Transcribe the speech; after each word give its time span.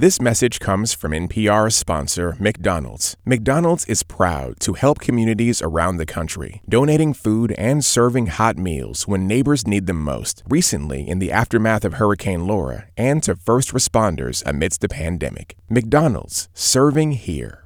This 0.00 0.18
message 0.18 0.60
comes 0.60 0.94
from 0.94 1.12
NPR 1.12 1.70
sponsor 1.70 2.34
McDonald's. 2.40 3.18
McDonald's 3.26 3.84
is 3.84 4.02
proud 4.02 4.58
to 4.60 4.72
help 4.72 4.98
communities 4.98 5.60
around 5.60 5.98
the 5.98 6.06
country, 6.06 6.62
donating 6.66 7.12
food 7.12 7.52
and 7.58 7.84
serving 7.84 8.28
hot 8.28 8.56
meals 8.56 9.06
when 9.06 9.26
neighbors 9.26 9.66
need 9.66 9.86
them 9.86 10.02
most, 10.02 10.42
recently 10.48 11.06
in 11.06 11.18
the 11.18 11.30
aftermath 11.30 11.84
of 11.84 11.92
Hurricane 11.92 12.46
Laura, 12.46 12.86
and 12.96 13.22
to 13.24 13.36
first 13.36 13.74
responders 13.74 14.42
amidst 14.46 14.80
the 14.80 14.88
pandemic. 14.88 15.54
McDonald's, 15.68 16.48
serving 16.54 17.12
here. 17.12 17.64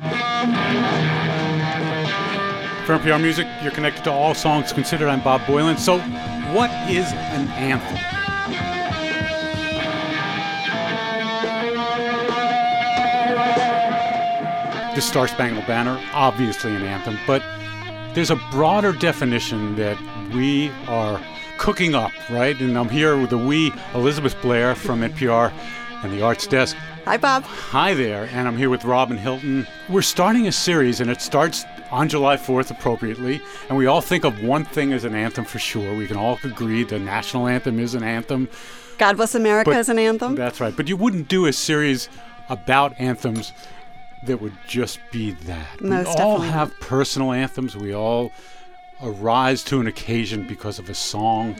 For 0.00 0.06
NPR 2.98 3.22
Music, 3.22 3.46
you're 3.62 3.70
connected 3.70 4.02
to 4.02 4.10
all 4.10 4.34
songs 4.34 4.72
considered. 4.72 5.08
I'm 5.08 5.22
Bob 5.22 5.42
Boilen. 5.42 5.78
So, 5.78 6.00
what 6.52 6.72
is 6.90 7.12
an 7.12 7.46
anthem? 7.50 8.19
The 14.94 15.00
Star 15.00 15.28
Spangled 15.28 15.68
Banner, 15.68 16.02
obviously 16.12 16.74
an 16.74 16.82
anthem, 16.82 17.16
but 17.24 17.42
there's 18.12 18.32
a 18.32 18.40
broader 18.50 18.92
definition 18.92 19.76
that 19.76 19.96
we 20.34 20.68
are 20.88 21.20
cooking 21.58 21.94
up, 21.94 22.10
right? 22.28 22.60
And 22.60 22.76
I'm 22.76 22.88
here 22.88 23.16
with 23.16 23.30
the 23.30 23.38
we, 23.38 23.72
Elizabeth 23.94 24.34
Blair 24.42 24.74
from 24.74 25.02
NPR 25.02 25.52
and 26.02 26.12
the 26.12 26.22
Arts 26.22 26.48
Desk. 26.48 26.76
Hi, 27.04 27.16
Bob. 27.16 27.44
Hi 27.44 27.94
there, 27.94 28.28
and 28.32 28.48
I'm 28.48 28.56
here 28.56 28.68
with 28.68 28.84
Robin 28.84 29.16
Hilton. 29.16 29.64
We're 29.88 30.02
starting 30.02 30.48
a 30.48 30.52
series, 30.52 31.00
and 31.00 31.08
it 31.08 31.20
starts 31.20 31.64
on 31.92 32.08
July 32.08 32.36
4th 32.36 32.72
appropriately, 32.72 33.40
and 33.68 33.78
we 33.78 33.86
all 33.86 34.00
think 34.00 34.24
of 34.24 34.42
one 34.42 34.64
thing 34.64 34.92
as 34.92 35.04
an 35.04 35.14
anthem 35.14 35.44
for 35.44 35.60
sure. 35.60 35.94
We 35.94 36.08
can 36.08 36.16
all 36.16 36.36
agree 36.42 36.82
the 36.82 36.98
national 36.98 37.46
anthem 37.46 37.78
is 37.78 37.94
an 37.94 38.02
anthem. 38.02 38.48
God 38.98 39.16
Bless 39.16 39.36
America 39.36 39.70
is 39.70 39.88
an 39.88 40.00
anthem. 40.00 40.34
That's 40.34 40.60
right, 40.60 40.76
but 40.76 40.88
you 40.88 40.96
wouldn't 40.96 41.28
do 41.28 41.46
a 41.46 41.52
series 41.52 42.08
about 42.48 42.98
anthems 42.98 43.52
that 44.24 44.40
would 44.40 44.56
just 44.66 45.00
be 45.10 45.32
that. 45.32 45.80
Most 45.80 46.06
we 46.06 46.22
all 46.22 46.38
definitely 46.38 46.48
have 46.48 46.80
personal 46.80 47.32
anthems. 47.32 47.76
We 47.76 47.94
all 47.94 48.32
arise 49.02 49.64
to 49.64 49.80
an 49.80 49.86
occasion 49.86 50.46
because 50.46 50.78
of 50.78 50.90
a 50.90 50.94
song. 50.94 51.56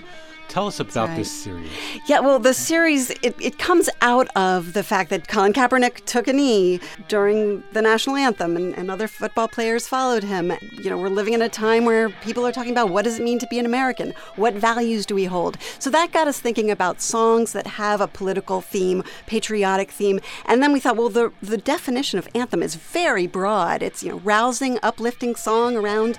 Tell 0.51 0.67
us 0.67 0.81
about 0.81 1.11
right. 1.11 1.19
this 1.19 1.31
series. 1.31 1.71
Yeah, 2.09 2.19
well, 2.19 2.41
the 2.41 2.55
series 2.55 3.11
it, 3.11 3.37
it 3.41 3.57
comes 3.61 3.89
out 4.03 4.27
of 4.35 4.73
the 4.73 4.83
fact 4.83 5.09
that 5.11 5.29
Colin 5.29 5.53
Kaepernick 5.53 6.05
took 6.07 6.27
a 6.27 6.33
knee 6.33 6.81
during 7.07 7.63
the 7.73 7.81
national 7.81 8.17
anthem, 8.17 8.57
and, 8.57 8.77
and 8.77 8.91
other 8.91 9.07
football 9.07 9.47
players 9.47 9.87
followed 9.87 10.25
him. 10.25 10.53
You 10.73 10.91
know, 10.91 10.99
we're 10.99 11.09
living 11.09 11.35
in 11.35 11.43
a 11.43 11.49
time 11.49 11.85
where 11.85 12.09
people 12.09 12.45
are 12.45 12.51
talking 12.51 12.73
about 12.73 12.91
what 12.91 13.05
does 13.05 13.21
it 13.21 13.23
mean 13.23 13.39
to 13.39 13.47
be 13.49 13.61
an 13.61 13.65
American? 13.65 14.13
What 14.35 14.55
values 14.55 15.07
do 15.07 15.15
we 15.15 15.27
hold? 15.27 15.57
So 15.79 15.89
that 15.91 16.11
got 16.11 16.27
us 16.27 16.41
thinking 16.41 16.69
about 16.69 17.01
songs 17.01 17.53
that 17.53 17.69
have 17.69 18.01
a 18.01 18.09
political 18.09 18.61
theme, 18.61 19.05
patriotic 19.29 19.93
theme, 19.93 20.19
and 20.47 20.61
then 20.61 20.73
we 20.73 20.81
thought, 20.81 20.97
well, 20.97 21.11
the 21.11 21.33
the 21.41 21.59
definition 21.59 22.19
of 22.19 22.27
anthem 22.35 22.61
is 22.61 22.75
very 22.75 23.29
broad. 23.29 23.85
It's 23.85 24.03
you 24.03 24.11
know, 24.11 24.19
rousing, 24.19 24.81
uplifting 24.83 25.37
song 25.37 25.77
around 25.77 26.19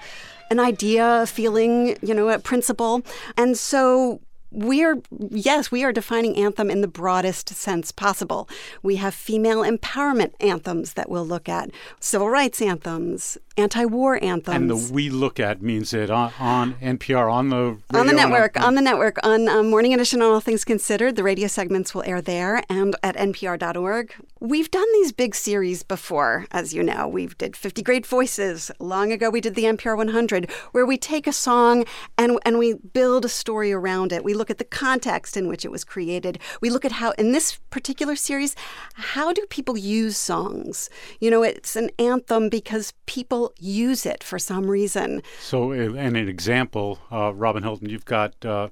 an 0.51 0.59
idea, 0.59 1.23
a 1.23 1.25
feeling, 1.25 1.97
you 2.01 2.13
know, 2.13 2.29
a 2.29 2.37
principle. 2.37 3.01
And 3.37 3.57
so 3.57 4.19
we're, 4.51 5.01
yes, 5.29 5.71
we 5.71 5.83
are 5.83 5.93
defining 5.93 6.35
anthem 6.35 6.69
in 6.69 6.81
the 6.81 6.87
broadest 6.87 7.49
sense 7.49 7.91
possible. 7.91 8.49
We 8.83 8.97
have 8.97 9.13
female 9.13 9.63
empowerment 9.63 10.33
anthems 10.39 10.93
that 10.93 11.09
we'll 11.09 11.25
look 11.25 11.47
at, 11.47 11.71
civil 11.99 12.29
rights 12.29 12.61
anthems, 12.61 13.37
anti 13.57 13.85
war 13.85 14.21
anthems. 14.23 14.55
And 14.55 14.69
the 14.69 14.93
we 14.93 15.09
look 15.09 15.39
at 15.39 15.61
means 15.61 15.91
that 15.91 16.09
on, 16.09 16.33
on 16.39 16.73
NPR, 16.75 17.31
on 17.31 17.49
the 17.49 17.77
on 17.93 18.07
the 18.07 18.13
network, 18.13 18.59
on 18.59 18.75
the 18.75 18.81
network, 18.81 19.17
on 19.23 19.47
um, 19.47 19.69
Morning 19.69 19.93
Edition 19.93 20.21
on 20.21 20.31
All 20.31 20.39
Things 20.39 20.63
Considered, 20.63 21.15
the 21.15 21.23
radio 21.23 21.47
segments 21.47 21.93
will 21.93 22.03
air 22.03 22.21
there 22.21 22.63
and 22.69 22.95
at 23.03 23.15
npr.org. 23.15 24.13
We've 24.39 24.71
done 24.71 24.87
these 24.93 25.11
big 25.11 25.35
series 25.35 25.83
before, 25.83 26.47
as 26.51 26.73
you 26.73 26.81
know. 26.81 27.07
We 27.07 27.27
did 27.27 27.55
50 27.55 27.83
Great 27.83 28.05
Voices. 28.07 28.71
Long 28.79 29.11
ago, 29.11 29.29
we 29.29 29.39
did 29.39 29.55
the 29.55 29.65
NPR 29.65 29.95
100, 29.95 30.49
where 30.71 30.85
we 30.85 30.97
take 30.97 31.27
a 31.27 31.33
song 31.33 31.85
and, 32.17 32.39
and 32.43 32.57
we 32.57 32.73
build 32.73 33.23
a 33.23 33.29
story 33.29 33.71
around 33.71 34.11
it. 34.11 34.23
We 34.23 34.33
look 34.41 34.49
at 34.49 34.57
the 34.57 34.63
context 34.65 35.37
in 35.37 35.47
which 35.47 35.63
it 35.63 35.71
was 35.71 35.83
created. 35.83 36.39
We 36.61 36.71
look 36.71 36.83
at 36.83 36.93
how, 36.93 37.11
in 37.11 37.31
this 37.31 37.59
particular 37.69 38.15
series, 38.15 38.55
how 38.95 39.31
do 39.31 39.45
people 39.51 39.77
use 39.77 40.17
songs? 40.17 40.89
You 41.19 41.29
know, 41.29 41.43
it's 41.43 41.75
an 41.75 41.91
anthem 41.99 42.49
because 42.49 42.91
people 43.05 43.53
use 43.59 44.03
it 44.03 44.23
for 44.23 44.39
some 44.39 44.65
reason. 44.65 45.21
So, 45.39 45.71
and 45.73 46.17
an 46.17 46.27
example, 46.27 46.97
uh, 47.11 47.35
Robin 47.35 47.61
Hilton, 47.61 47.87
you've 47.87 48.05
got 48.05 48.33
uh, 48.43 48.69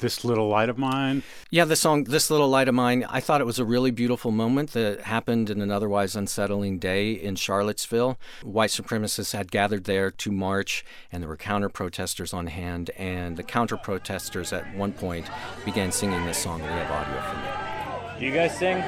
this 0.00 0.24
little 0.24 0.48
light 0.48 0.68
of 0.68 0.78
mine. 0.78 1.22
Yeah, 1.50 1.64
the 1.64 1.76
song 1.76 2.04
This 2.04 2.30
Little 2.30 2.48
Light 2.48 2.68
of 2.68 2.74
Mine, 2.74 3.04
I 3.08 3.20
thought 3.20 3.40
it 3.40 3.44
was 3.44 3.58
a 3.58 3.64
really 3.64 3.90
beautiful 3.90 4.30
moment 4.30 4.72
that 4.72 5.02
happened 5.02 5.50
in 5.50 5.60
an 5.60 5.70
otherwise 5.70 6.14
unsettling 6.16 6.78
day 6.78 7.12
in 7.12 7.36
Charlottesville. 7.36 8.18
White 8.42 8.70
supremacists 8.70 9.32
had 9.32 9.50
gathered 9.50 9.84
there 9.84 10.10
to 10.10 10.30
march, 10.32 10.84
and 11.10 11.22
there 11.22 11.28
were 11.28 11.36
counter 11.36 11.68
protesters 11.68 12.32
on 12.32 12.48
hand. 12.48 12.90
And 12.96 13.36
the 13.36 13.42
counter 13.42 13.76
protesters 13.76 14.52
at 14.52 14.74
one 14.74 14.92
point 14.92 15.26
began 15.64 15.92
singing 15.92 16.24
this 16.26 16.38
song. 16.38 16.60
We 16.60 16.68
have 16.68 16.90
audio 16.90 17.20
from 17.20 17.44
it. 17.44 18.20
Do 18.20 18.26
you 18.26 18.32
guys 18.32 18.56
sing? 18.58 18.82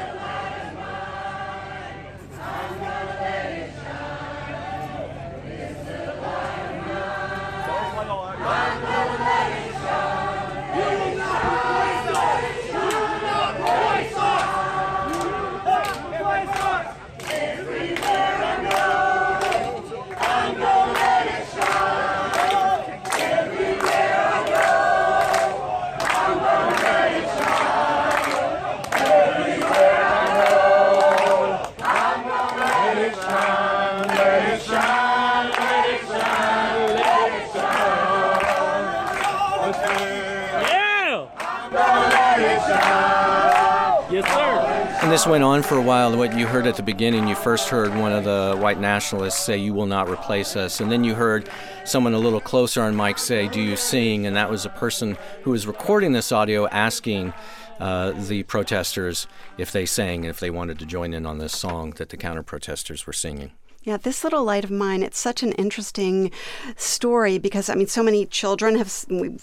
On 45.61 45.69
for 45.69 45.79
a 45.79 45.83
while. 45.83 46.17
What 46.17 46.37
you 46.37 46.47
heard 46.47 46.67
at 46.67 46.77
the 46.77 46.83
beginning, 46.83 47.29
you 47.29 47.35
first 47.35 47.69
heard 47.69 47.95
one 47.95 48.13
of 48.13 48.25
the 48.25 48.57
white 48.59 48.81
nationalists 48.81 49.39
say, 49.45 49.57
You 49.57 49.75
will 49.75 49.87
not 49.87 50.09
replace 50.09 50.57
us. 50.57 50.81
And 50.81 50.91
then 50.91 51.05
you 51.05 51.15
heard 51.15 51.49
someone 51.85 52.15
a 52.15 52.19
little 52.19 52.41
closer 52.41 52.83
on 52.83 52.97
mic 52.97 53.19
say, 53.19 53.49
Do 53.49 53.61
you 53.61 53.77
sing? 53.77 54.27
And 54.27 54.37
that 54.37 54.51
was 54.51 54.65
a 54.65 54.71
person 54.71 55.19
who 55.43 55.51
was 55.51 55.67
recording 55.67 56.13
this 56.13 56.33
audio 56.33 56.67
asking 56.69 57.35
uh, 57.79 58.13
the 58.13 58.43
protesters 58.45 59.27
if 59.59 59.73
they 59.73 59.87
sang 59.87 60.25
if 60.25 60.41
they 60.41 60.51
wanted 60.51 60.79
to 60.79 60.87
join 60.87 61.13
in 61.13 61.27
on 61.27 61.39
this 61.39 61.57
song 61.57 61.91
that 61.93 62.11
the 62.11 62.17
counter 62.17 62.43
protesters 62.43 63.07
were 63.07 63.13
singing. 63.13 63.53
Yeah, 63.83 63.97
this 63.97 64.25
little 64.25 64.45
light 64.45 64.65
of 64.65 64.71
mine, 64.71 65.03
it's 65.03 65.19
such 65.19 65.43
an 65.43 65.53
interesting 65.53 66.31
story 66.77 67.39
because, 67.39 67.71
I 67.71 67.75
mean, 67.75 67.87
so 67.87 68.03
many 68.03 68.27
children 68.27 68.77
have 68.77 69.07
we 69.09 69.39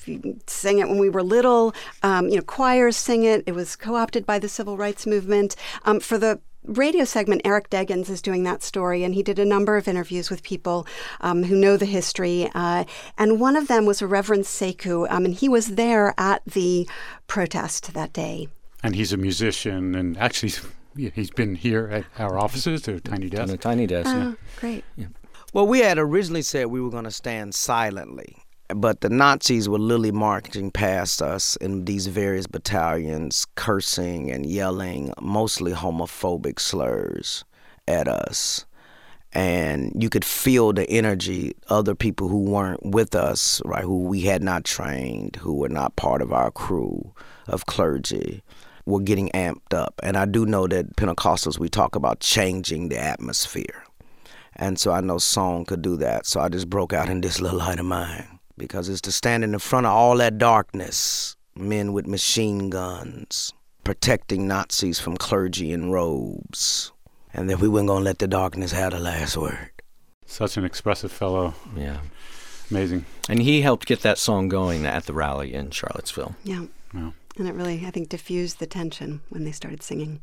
sang 0.46 0.78
it 0.78 0.88
when 0.88 1.00
we 1.00 1.10
were 1.10 1.24
little. 1.24 1.74
Um, 2.04 2.30
you 2.30 2.36
know, 2.36 2.44
choirs 2.44 2.96
sing 2.96 3.24
it. 3.24 3.44
It 3.48 3.54
was 3.54 3.76
co 3.76 3.96
opted 3.96 4.28
by 4.28 4.38
the 4.38 4.48
civil 4.48 4.78
rights 4.78 5.08
movement. 5.08 5.56
Um, 5.86 6.00
for 6.00 6.20
the 6.20 6.40
radio 6.68 7.04
segment, 7.04 7.42
Eric 7.46 7.72
Deggans 7.72 8.10
is 8.10 8.22
doing 8.22 8.44
that 8.44 8.62
story, 8.62 9.04
and 9.04 9.16
he 9.16 9.24
did 9.24 9.40
a 9.40 9.46
number 9.46 9.76
of 9.76 9.88
interviews 9.88 10.30
with 10.30 10.44
people 10.44 10.86
um, 11.22 11.44
who 11.44 11.56
know 11.56 11.76
the 11.76 11.86
history. 11.86 12.50
Uh, 12.54 12.84
and 13.18 13.40
one 13.40 13.56
of 13.56 13.68
them 13.68 13.86
was 13.86 14.04
a 14.04 14.08
Reverend 14.08 14.44
Sekou, 14.44 15.10
um, 15.10 15.26
and 15.26 15.34
he 15.34 15.50
was 15.50 15.76
there 15.76 16.14
at 16.18 16.44
the 16.46 16.88
protest 17.26 17.94
that 17.96 18.14
day. 18.14 18.50
And 18.84 18.96
he's 18.96 19.12
a 19.12 19.18
musician, 19.18 19.96
and 19.96 20.16
actually, 20.18 20.54
he's 20.98 21.32
been 21.32 21.56
here 21.56 21.88
at 21.88 22.06
our 22.20 22.38
offices, 22.38 22.82
to 22.84 23.00
Tiny 23.00 23.26
On 23.26 23.30
Desk. 23.30 23.54
a 23.54 23.58
tiny 23.58 23.88
desk. 23.88 24.10
yeah. 24.10 24.34
Oh, 24.34 24.36
great. 24.60 24.84
Well, 25.54 25.68
we 25.68 25.80
had 25.80 25.98
originally 25.98 26.42
said 26.42 26.68
we 26.68 26.82
were 26.82 26.90
going 26.90 27.06
to 27.06 27.12
stand 27.12 27.56
silently, 27.56 28.44
but 28.76 29.02
the 29.02 29.10
Nazis 29.10 29.70
were 29.70 29.80
literally 29.80 30.12
marching 30.12 30.72
past 30.72 31.22
us 31.22 31.56
in 31.58 31.86
these 31.86 32.08
various 32.08 32.48
battalions, 32.48 33.46
cursing 33.56 34.30
and 34.30 34.46
yelling, 34.46 35.14
mostly 35.22 35.72
homophobic 35.72 36.60
slurs 36.60 37.46
at 37.88 38.08
us. 38.08 38.66
And 39.34 39.92
you 40.02 40.10
could 40.10 40.26
feel 40.26 40.74
the 40.74 40.90
energy, 40.90 41.54
other 41.70 41.94
people 41.96 42.28
who 42.28 42.44
weren't 42.44 42.86
with 42.86 43.14
us, 43.14 43.62
right, 43.66 43.84
who 43.84 44.04
we 44.04 44.22
had 44.22 44.42
not 44.42 44.64
trained, 44.64 45.36
who 45.38 45.54
were 45.54 45.70
not 45.70 45.96
part 45.96 46.22
of 46.22 46.34
our 46.34 46.50
crew 46.52 47.14
of 47.46 47.66
clergy, 47.68 48.42
were 48.88 49.02
getting 49.02 49.30
amped 49.32 49.74
up. 49.74 50.00
And 50.02 50.16
I 50.18 50.26
do 50.26 50.46
know 50.46 50.66
that 50.68 50.96
Pentecostals, 50.96 51.60
we 51.60 51.68
talk 51.68 51.96
about 51.96 52.22
changing 52.22 52.88
the 52.88 52.98
atmosphere. 52.98 53.84
And 54.56 54.80
so 54.80 54.92
I 54.92 55.02
know 55.02 55.18
song 55.18 55.66
could 55.66 55.82
do 55.82 55.98
that. 55.98 56.26
So 56.26 56.40
I 56.40 56.50
just 56.50 56.70
broke 56.70 56.94
out 56.94 57.10
in 57.10 57.22
this 57.22 57.42
little 57.42 57.60
light 57.60 57.80
of 57.80 57.86
mine 57.86 58.40
because 58.58 58.88
it's 58.90 59.02
to 59.02 59.12
stand 59.12 59.44
in 59.44 59.52
the 59.52 59.60
front 59.60 59.86
of 59.86 59.92
all 59.92 60.16
that 60.18 60.38
darkness, 60.38 61.36
men 61.54 61.92
with 61.92 62.08
machine 62.08 62.70
guns, 62.70 63.54
protecting 63.84 64.48
Nazis 64.48 65.00
from 65.00 65.18
clergy 65.18 65.72
in 65.74 65.92
robes, 65.92 66.92
and 67.34 67.50
that 67.50 67.60
we 67.60 67.68
weren't 67.68 67.88
going 67.88 68.00
to 68.00 68.06
let 68.06 68.20
the 68.20 68.28
darkness 68.28 68.72
have 68.72 68.94
the 68.94 69.00
last 69.00 69.36
word. 69.38 69.70
Such 70.26 70.56
an 70.56 70.64
expressive 70.64 71.12
fellow. 71.12 71.54
Yeah. 71.76 72.00
Amazing. 72.72 73.06
And 73.30 73.42
he 73.42 73.62
helped 73.62 73.86
get 73.86 74.02
that 74.02 74.18
song 74.18 74.48
going 74.48 74.86
at 74.86 75.06
the 75.06 75.14
rally 75.14 75.54
in 75.54 75.72
Charlottesville. 75.72 76.36
Yeah. 76.44 76.66
Yeah. 76.94 77.12
And 77.38 77.48
it 77.48 77.54
really, 77.54 77.86
I 77.86 77.92
think, 77.92 78.10
diffused 78.10 78.60
the 78.60 78.66
tension 78.66 79.22
when 79.30 79.44
they 79.44 79.52
started 79.52 79.84
singing. 79.84 80.22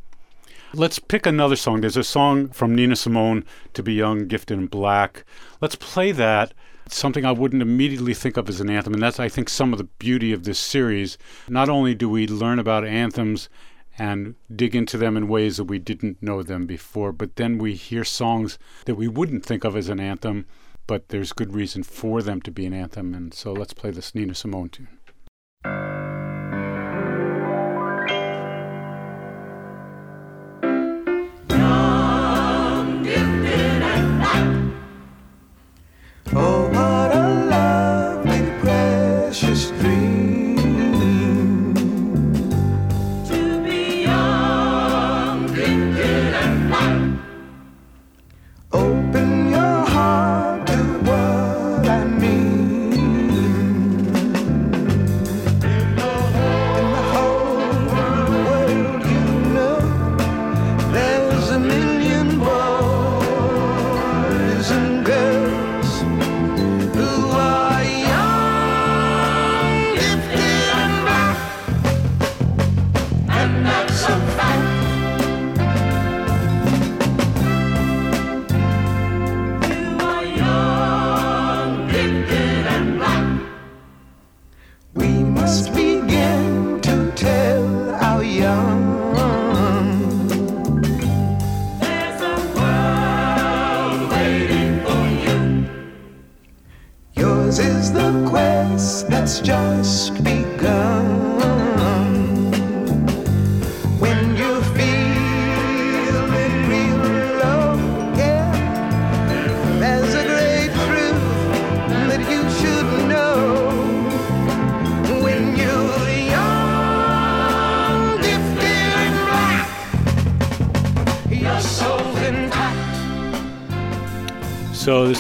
Let's 0.73 0.99
pick 0.99 1.27
another 1.27 1.55
song. 1.55 1.81
There's 1.81 1.97
a 1.97 2.03
song 2.03 2.49
from 2.49 2.75
Nina 2.75 2.97
Simone, 2.97 3.45
To 3.75 3.83
Be 3.83 3.95
Young, 3.95 4.27
Gifted 4.27 4.59
and 4.59 4.69
Black. 4.69 5.25
Let's 5.61 5.77
play 5.77 6.11
that. 6.13 6.53
It's 6.87 6.99
something 6.99 7.25
I 7.25 7.33
wouldn't 7.33 7.63
immediately 7.63 8.13
think 8.13 8.37
of 8.37 8.49
as 8.49 8.61
an 8.61 8.69
anthem, 8.69 8.93
and 8.93 9.03
that's, 9.03 9.21
I 9.21 9.29
think, 9.29 9.49
some 9.49 9.73
of 9.73 9.79
the 9.79 9.85
beauty 9.85 10.33
of 10.33 10.45
this 10.45 10.59
series. 10.59 11.17
Not 11.49 11.69
only 11.69 11.95
do 11.95 12.09
we 12.09 12.27
learn 12.27 12.59
about 12.59 12.85
anthems 12.85 13.49
and 13.97 14.35
dig 14.55 14.75
into 14.75 14.99
them 14.99 15.17
in 15.17 15.29
ways 15.29 15.57
that 15.57 15.65
we 15.65 15.79
didn't 15.79 16.21
know 16.21 16.43
them 16.43 16.67
before, 16.67 17.13
but 17.13 17.37
then 17.37 17.59
we 17.59 17.75
hear 17.75 18.05
songs 18.05 18.59
that 18.87 18.97
we 18.97 19.07
wouldn't 19.07 19.47
think 19.47 19.65
of 19.65 19.77
as 19.77 19.89
an 19.89 20.01
anthem, 20.01 20.47
but 20.87 21.09
there's 21.09 21.33
good 21.33 21.55
reason 21.55 21.85
for 21.85 22.21
them 22.21 22.43
to 22.43 22.51
be 22.51 22.67
an 22.67 22.75
anthem. 22.75 23.15
And 23.15 23.33
so 23.33 23.53
let's 23.53 23.73
play 23.73 23.93
this 23.93 24.15
Nina 24.15 24.35
Simone 24.35 24.69
tune. 24.69 24.89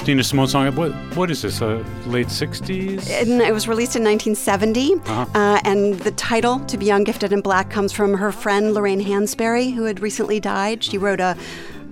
Nina 0.06 0.22
Simone 0.22 0.46
song, 0.48 0.74
what 0.76 0.92
what 1.16 1.30
is 1.30 1.40
this? 1.42 1.62
Uh, 1.62 1.82
late 2.06 2.26
'60s? 2.26 3.08
It 3.08 3.52
was 3.54 3.66
released 3.66 3.96
in 3.96 4.04
1970, 4.04 4.94
Uh-huh. 4.94 5.26
uh, 5.34 5.60
and 5.64 5.94
the 6.00 6.10
title, 6.10 6.60
"To 6.60 6.76
Be 6.76 6.84
Young, 6.84 7.04
Gifted, 7.04 7.32
and 7.32 7.42
Black," 7.42 7.70
comes 7.70 7.90
from 7.90 8.14
her 8.14 8.30
friend 8.30 8.74
Lorraine 8.74 9.00
Hansberry, 9.02 9.72
who 9.72 9.84
had 9.84 10.00
recently 10.00 10.40
died. 10.40 10.84
She 10.84 10.98
wrote 10.98 11.20
a, 11.20 11.36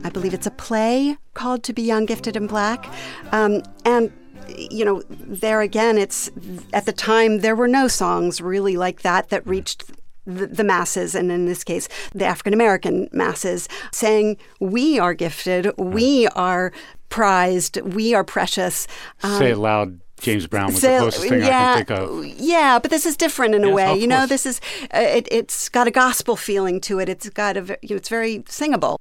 I 0.05 0.11
believe 0.11 0.35
it's 0.35 0.47
a 0.47 0.51
play 0.51 1.17
called 1.33 1.63
"To 1.65 1.73
Be 1.73 1.81
Young, 1.83 2.05
Gifted, 2.05 2.37
and 2.37 2.49
Black," 2.49 2.87
um, 3.33 3.63
and 3.87 4.13
you 4.59 4.85
know, 4.85 5.03
there 5.09 5.63
again, 5.63 5.97
it's 5.97 6.31
at 6.75 6.85
the 6.85 6.93
time 6.93 7.39
there 7.41 7.57
were 7.57 7.69
no 7.69 7.89
songs 7.89 8.43
really 8.43 8.77
like 8.77 9.01
that 9.01 9.31
that 9.31 9.47
reached 9.47 9.85
the, 10.27 10.47
the 10.47 10.65
masses, 10.65 11.15
and 11.15 11.33
in 11.33 11.47
this 11.47 11.65
case, 11.65 11.89
the 12.15 12.27
African 12.27 12.53
American 12.53 13.09
masses, 13.13 13.69
saying, 13.93 14.37
We 14.61 14.99
are 14.99 15.15
gifted, 15.15 15.73
we 15.79 16.29
are 16.29 16.73
prized, 17.13 17.81
we 17.83 18.15
are 18.15 18.25
precious. 18.25 18.89
Um, 19.23 19.39
Say 19.39 19.51
it 19.53 19.59
loud. 19.59 20.01
James 20.21 20.47
Brown 20.47 20.67
was 20.69 20.81
Say- 20.81 20.95
the 20.95 21.01
closest 21.01 21.29
thing 21.29 21.41
yeah, 21.41 21.75
I 21.75 21.85
can 21.85 21.87
think 21.87 22.01
of. 22.01 22.41
Yeah, 22.41 22.79
but 22.79 22.91
this 22.91 23.05
is 23.05 23.17
different 23.17 23.55
in 23.55 23.65
a 23.65 23.71
way. 23.71 23.95
You 23.99 24.07
know, 24.07 24.27
this 24.27 24.47
is 24.47 24.61
uh, 24.95 24.99
it, 24.99 25.29
it's 25.31 25.69
got 25.69 25.87
a 25.87 25.91
gospel 25.91 26.37
feeling 26.37 26.81
to 26.83 27.01
it. 27.01 27.09
It's 27.09 27.29
got 27.29 27.57
a 27.57 27.79
you 27.83 27.91
know, 27.91 27.97
it's 27.97 28.09
very 28.09 28.45
singable. 28.49 28.99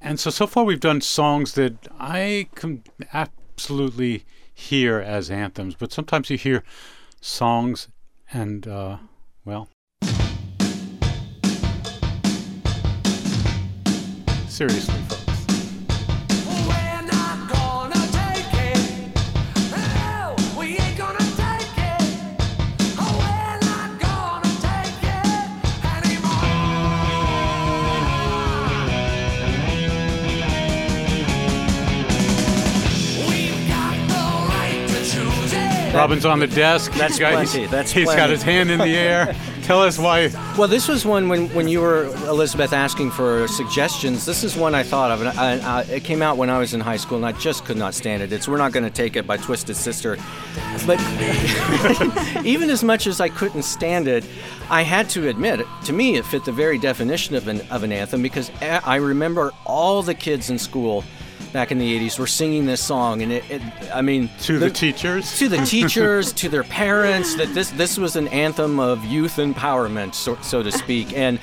And 0.00 0.18
so 0.18 0.30
so 0.30 0.46
far 0.46 0.64
we've 0.64 0.80
done 0.80 1.00
songs 1.00 1.52
that 1.54 1.88
I 2.00 2.48
can 2.54 2.82
absolutely 3.12 4.24
hear 4.52 4.98
as 4.98 5.30
anthems, 5.30 5.74
but 5.74 5.92
sometimes 5.92 6.30
you 6.30 6.38
hear 6.38 6.64
songs 7.20 7.88
and 8.32 8.66
uh, 8.66 8.96
well, 9.44 9.68
seriously, 14.48 14.94
folks. 15.08 15.21
Robin's 35.94 36.24
on 36.24 36.38
the 36.38 36.46
desk. 36.46 36.92
That's 36.94 37.14
He's 37.14 37.18
got- 37.20 37.32
plenty. 37.32 37.58
he's- 37.60 37.70
That's 37.70 37.90
he's 37.92 38.06
got 38.06 38.30
his 38.30 38.42
hand 38.42 38.70
in 38.70 38.78
the 38.78 38.96
air. 38.96 39.34
Tell 39.62 39.80
us 39.82 39.96
why. 39.98 40.28
Well, 40.58 40.66
this 40.66 40.88
was 40.88 41.04
one 41.06 41.28
when, 41.28 41.48
when 41.54 41.68
you 41.68 41.80
were, 41.80 42.06
Elizabeth, 42.26 42.72
asking 42.72 43.12
for 43.12 43.46
suggestions. 43.46 44.24
This 44.26 44.42
is 44.42 44.56
one 44.56 44.74
I 44.74 44.82
thought 44.82 45.12
of. 45.12 45.20
And 45.20 45.38
I, 45.38 45.78
I, 45.78 45.82
it 45.82 46.02
came 46.02 46.20
out 46.20 46.36
when 46.36 46.50
I 46.50 46.58
was 46.58 46.74
in 46.74 46.80
high 46.80 46.96
school, 46.96 47.16
and 47.18 47.24
I 47.26 47.30
just 47.32 47.64
could 47.64 47.76
not 47.76 47.94
stand 47.94 48.22
it. 48.24 48.32
It's 48.32 48.48
We're 48.48 48.56
Not 48.56 48.72
Going 48.72 48.82
to 48.84 48.90
Take 48.90 49.14
It 49.14 49.24
by 49.24 49.36
Twisted 49.36 49.76
Sister. 49.76 50.16
But 50.84 50.98
even 52.44 52.70
as 52.70 52.82
much 52.82 53.06
as 53.06 53.20
I 53.20 53.28
couldn't 53.28 53.62
stand 53.62 54.08
it, 54.08 54.24
I 54.68 54.82
had 54.82 55.08
to 55.10 55.28
admit, 55.28 55.60
to 55.84 55.92
me, 55.92 56.16
it 56.16 56.24
fit 56.26 56.44
the 56.44 56.52
very 56.52 56.78
definition 56.78 57.36
of 57.36 57.46
an, 57.46 57.60
of 57.70 57.84
an 57.84 57.92
anthem 57.92 58.20
because 58.20 58.50
eh, 58.62 58.80
I 58.84 58.96
remember 58.96 59.52
all 59.64 60.02
the 60.02 60.14
kids 60.14 60.50
in 60.50 60.58
school 60.58 61.04
back 61.52 61.70
in 61.70 61.78
the 61.78 61.98
80s 62.08 62.18
were 62.18 62.26
singing 62.26 62.66
this 62.66 62.82
song. 62.82 63.22
And 63.22 63.32
it, 63.32 63.44
it 63.50 63.62
I 63.94 64.02
mean, 64.02 64.30
To 64.42 64.58
the 64.58 64.70
teachers? 64.70 65.38
to 65.38 65.48
the 65.48 65.58
teachers, 65.66 66.32
to 66.34 66.48
their 66.48 66.64
parents, 66.64 67.34
that 67.36 67.52
this 67.54 67.70
this 67.70 67.98
was 67.98 68.16
an 68.16 68.28
anthem 68.28 68.80
of 68.80 69.04
youth 69.04 69.36
empowerment, 69.36 70.14
so, 70.14 70.36
so 70.42 70.62
to 70.62 70.72
speak. 70.72 71.12
And 71.16 71.38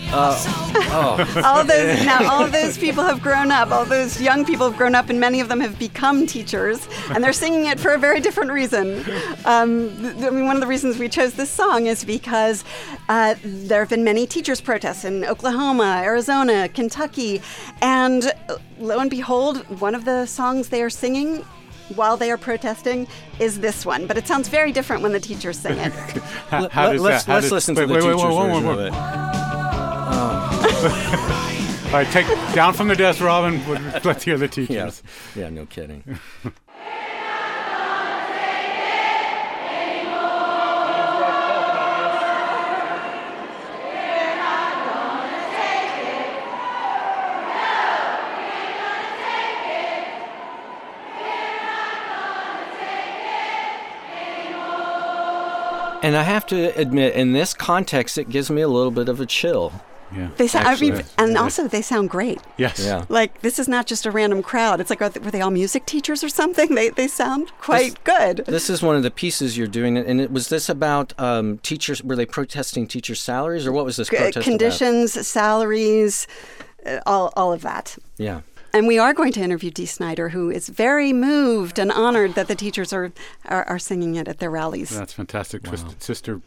All 0.12 1.64
those 1.64 2.04
now, 2.04 2.28
all 2.32 2.44
of 2.44 2.52
those 2.52 2.76
people 2.76 3.04
have 3.04 3.22
grown 3.22 3.50
up. 3.52 3.70
All 3.70 3.84
those 3.84 4.20
young 4.20 4.44
people 4.44 4.68
have 4.68 4.76
grown 4.76 4.94
up, 4.96 5.08
and 5.08 5.20
many 5.20 5.40
of 5.40 5.48
them 5.48 5.60
have 5.60 5.78
become 5.78 6.26
teachers, 6.26 6.88
and 7.10 7.22
they're 7.22 7.32
singing 7.32 7.66
it 7.66 7.78
for 7.78 7.92
a 7.92 7.98
very 7.98 8.18
different 8.20 8.50
reason. 8.50 9.04
Um, 9.44 9.96
th- 10.00 10.24
I 10.26 10.30
mean, 10.30 10.46
one 10.46 10.56
of 10.56 10.60
the 10.60 10.66
reasons 10.66 10.98
we 10.98 11.08
chose 11.08 11.34
this 11.34 11.50
song 11.50 11.86
is 11.86 12.04
because 12.04 12.64
uh, 13.08 13.36
there 13.44 13.80
have 13.80 13.88
been 13.90 14.02
many 14.02 14.26
teachers' 14.26 14.60
protests 14.60 15.04
in 15.04 15.24
Oklahoma, 15.24 16.00
Arizona, 16.04 16.68
Kentucky, 16.68 17.40
and 17.80 18.32
uh, 18.48 18.56
lo 18.78 18.98
and 18.98 19.10
behold, 19.10 19.58
one 19.80 19.94
of 19.94 20.04
the 20.04 20.26
songs 20.26 20.70
they 20.70 20.82
are 20.82 20.90
singing. 20.90 21.44
While 21.96 22.16
they 22.16 22.30
are 22.30 22.38
protesting, 22.38 23.08
is 23.40 23.58
this 23.58 23.84
one, 23.84 24.06
but 24.06 24.16
it 24.16 24.24
sounds 24.28 24.46
very 24.48 24.70
different 24.70 25.02
when 25.02 25.10
the 25.10 25.18
teachers 25.18 25.58
sing 25.58 25.76
it. 25.76 25.92
How, 26.50 26.60
Let- 26.62 26.70
how 26.72 26.92
does 26.92 27.00
let's- 27.02 27.24
that? 27.24 27.30
how 27.30 27.34
let's 27.38 27.46
does- 27.46 27.52
listen 27.52 27.74
to 27.74 27.80
wait, 27.80 27.86
the 27.88 27.94
wait, 27.94 28.04
wait, 28.04 28.12
teacher's 28.12 28.34
wait, 28.36 28.46
wait, 28.46 28.52
version 28.52 28.66
wait, 28.68 28.86
of 28.88 29.54
wait. 29.54 29.59
Oh. 30.12 31.86
All 31.86 31.96
right, 31.96 32.06
take 32.12 32.26
down 32.54 32.72
from 32.74 32.88
the 32.88 32.94
desk, 32.94 33.20
Robin. 33.20 33.60
Let's 34.04 34.22
hear 34.24 34.38
the 34.38 34.48
teachers. 34.48 34.74
Yes. 34.74 35.02
Yeah, 35.34 35.50
no 35.50 35.66
kidding. 35.66 36.18
And 56.02 56.16
I 56.16 56.22
have 56.22 56.46
to 56.46 56.76
admit, 56.78 57.14
in 57.14 57.34
this 57.34 57.52
context, 57.52 58.16
it 58.16 58.30
gives 58.30 58.50
me 58.50 58.62
a 58.62 58.68
little 58.68 58.90
bit 58.90 59.10
of 59.10 59.20
a 59.20 59.26
chill 59.26 59.70
yeah. 60.14 60.30
They 60.36 60.46
sound, 60.48 60.66
I 60.66 60.76
mean, 60.76 61.02
and 61.18 61.32
yeah. 61.32 61.40
also 61.40 61.68
they 61.68 61.82
sound 61.82 62.10
great. 62.10 62.40
Yes. 62.56 62.84
Yeah. 62.84 63.04
Like 63.08 63.40
this 63.42 63.58
is 63.58 63.68
not 63.68 63.86
just 63.86 64.06
a 64.06 64.10
random 64.10 64.42
crowd. 64.42 64.80
It's 64.80 64.90
like 64.90 65.02
are 65.02 65.08
they, 65.08 65.20
were 65.20 65.30
they 65.30 65.40
all 65.40 65.50
music 65.50 65.86
teachers 65.86 66.24
or 66.24 66.28
something? 66.28 66.74
They 66.74 66.90
they 66.90 67.08
sound 67.08 67.52
quite 67.60 68.02
good. 68.04 68.38
This 68.46 68.70
is 68.70 68.82
one 68.82 68.96
of 68.96 69.02
the 69.02 69.10
pieces 69.10 69.56
you're 69.56 69.66
doing, 69.66 69.96
and 69.96 70.20
it 70.20 70.30
was 70.30 70.48
this 70.48 70.68
about 70.68 71.12
um, 71.18 71.58
teachers. 71.58 72.02
Were 72.02 72.16
they 72.16 72.26
protesting 72.26 72.86
teachers' 72.86 73.20
salaries, 73.20 73.66
or 73.66 73.72
what 73.72 73.84
was 73.84 73.96
this 73.96 74.08
C- 74.08 74.16
protest 74.16 74.36
about? 74.36 74.44
conditions, 74.44 75.26
salaries, 75.26 76.26
uh, 76.86 77.00
all 77.06 77.32
all 77.36 77.52
of 77.52 77.62
that. 77.62 77.96
Yeah. 78.16 78.40
And 78.72 78.86
we 78.86 78.98
are 78.98 79.12
going 79.12 79.32
to 79.32 79.40
interview 79.40 79.70
Dee 79.70 79.86
Snider, 79.86 80.28
who 80.28 80.48
is 80.48 80.68
very 80.68 81.12
moved 81.12 81.78
and 81.78 81.90
honored 81.90 82.34
that 82.34 82.46
the 82.48 82.54
teachers 82.54 82.92
are 82.92 83.12
are, 83.46 83.64
are 83.64 83.78
singing 83.78 84.14
it 84.14 84.28
at 84.28 84.38
their 84.38 84.50
rallies. 84.50 84.90
That's 84.90 85.12
fantastic. 85.12 85.62
Twisted 85.62 86.02
Sister 86.02 86.40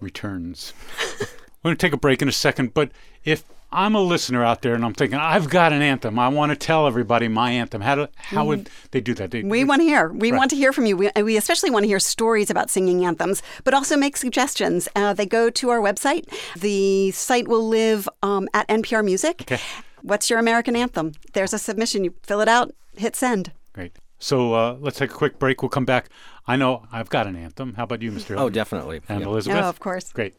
returns. 0.00 0.72
We're 1.62 1.70
going 1.70 1.76
to 1.76 1.86
take 1.86 1.92
a 1.92 1.96
break 1.98 2.22
in 2.22 2.28
a 2.28 2.32
second, 2.32 2.72
but 2.74 2.90
if 3.24 3.44
I'm 3.70 3.94
a 3.94 4.00
listener 4.00 4.44
out 4.44 4.62
there 4.62 4.74
and 4.74 4.84
I'm 4.84 4.94
thinking, 4.94 5.18
I've 5.18 5.50
got 5.50 5.72
an 5.72 5.82
anthem, 5.82 6.18
I 6.18 6.28
want 6.28 6.50
to 6.50 6.56
tell 6.56 6.86
everybody 6.86 7.28
my 7.28 7.50
anthem, 7.50 7.82
how, 7.82 7.94
do, 7.96 8.08
how 8.16 8.44
would 8.46 8.70
they 8.92 9.00
do 9.00 9.12
that? 9.14 9.30
They, 9.32 9.42
We 9.42 9.64
want 9.64 9.80
to 9.82 9.84
hear. 9.86 10.08
We 10.08 10.30
Right. 10.30 10.38
want 10.38 10.50
to 10.50 10.56
hear 10.56 10.72
from 10.72 10.86
you. 10.86 10.96
We, 10.96 11.10
we 11.22 11.36
especially 11.36 11.70
want 11.70 11.82
to 11.82 11.88
hear 11.88 11.98
stories 11.98 12.48
about 12.48 12.70
singing 12.70 13.04
anthems, 13.04 13.42
but 13.64 13.74
also 13.74 13.96
make 13.96 14.16
suggestions. 14.16 14.88
Uh, 14.96 15.12
they 15.12 15.26
go 15.26 15.50
to 15.50 15.68
our 15.70 15.80
website. 15.80 16.24
The 16.58 17.10
site 17.10 17.48
will 17.48 17.66
live 17.66 18.08
um, 18.22 18.48
at 18.54 18.66
NPR 18.68 19.04
Music. 19.04 19.42
Okay. 19.42 19.60
What's 20.02 20.30
your 20.30 20.38
American 20.38 20.76
anthem? 20.76 21.12
There's 21.32 21.52
a 21.52 21.58
submission. 21.58 22.04
You 22.04 22.14
fill 22.22 22.40
it 22.40 22.48
out, 22.48 22.72
hit 22.96 23.16
send. 23.16 23.50
Great. 23.72 23.92
So 24.20 24.54
uh, 24.54 24.76
let's 24.80 24.96
take 24.98 25.10
a 25.10 25.14
quick 25.14 25.38
break. 25.38 25.60
We'll 25.60 25.68
come 25.68 25.84
back. 25.84 26.08
I 26.46 26.56
know 26.56 26.86
I've 26.90 27.10
got 27.10 27.26
an 27.26 27.36
anthem. 27.36 27.74
How 27.74 27.82
about 27.84 28.00
you, 28.00 28.10
Mr. 28.12 28.38
Oh, 28.38 28.48
definitely. 28.48 29.00
And 29.08 29.20
Yeah. 29.20 29.26
Elizabeth? 29.26 29.64
Oh, 29.64 29.68
of 29.68 29.80
course. 29.80 30.10
Great. 30.12 30.34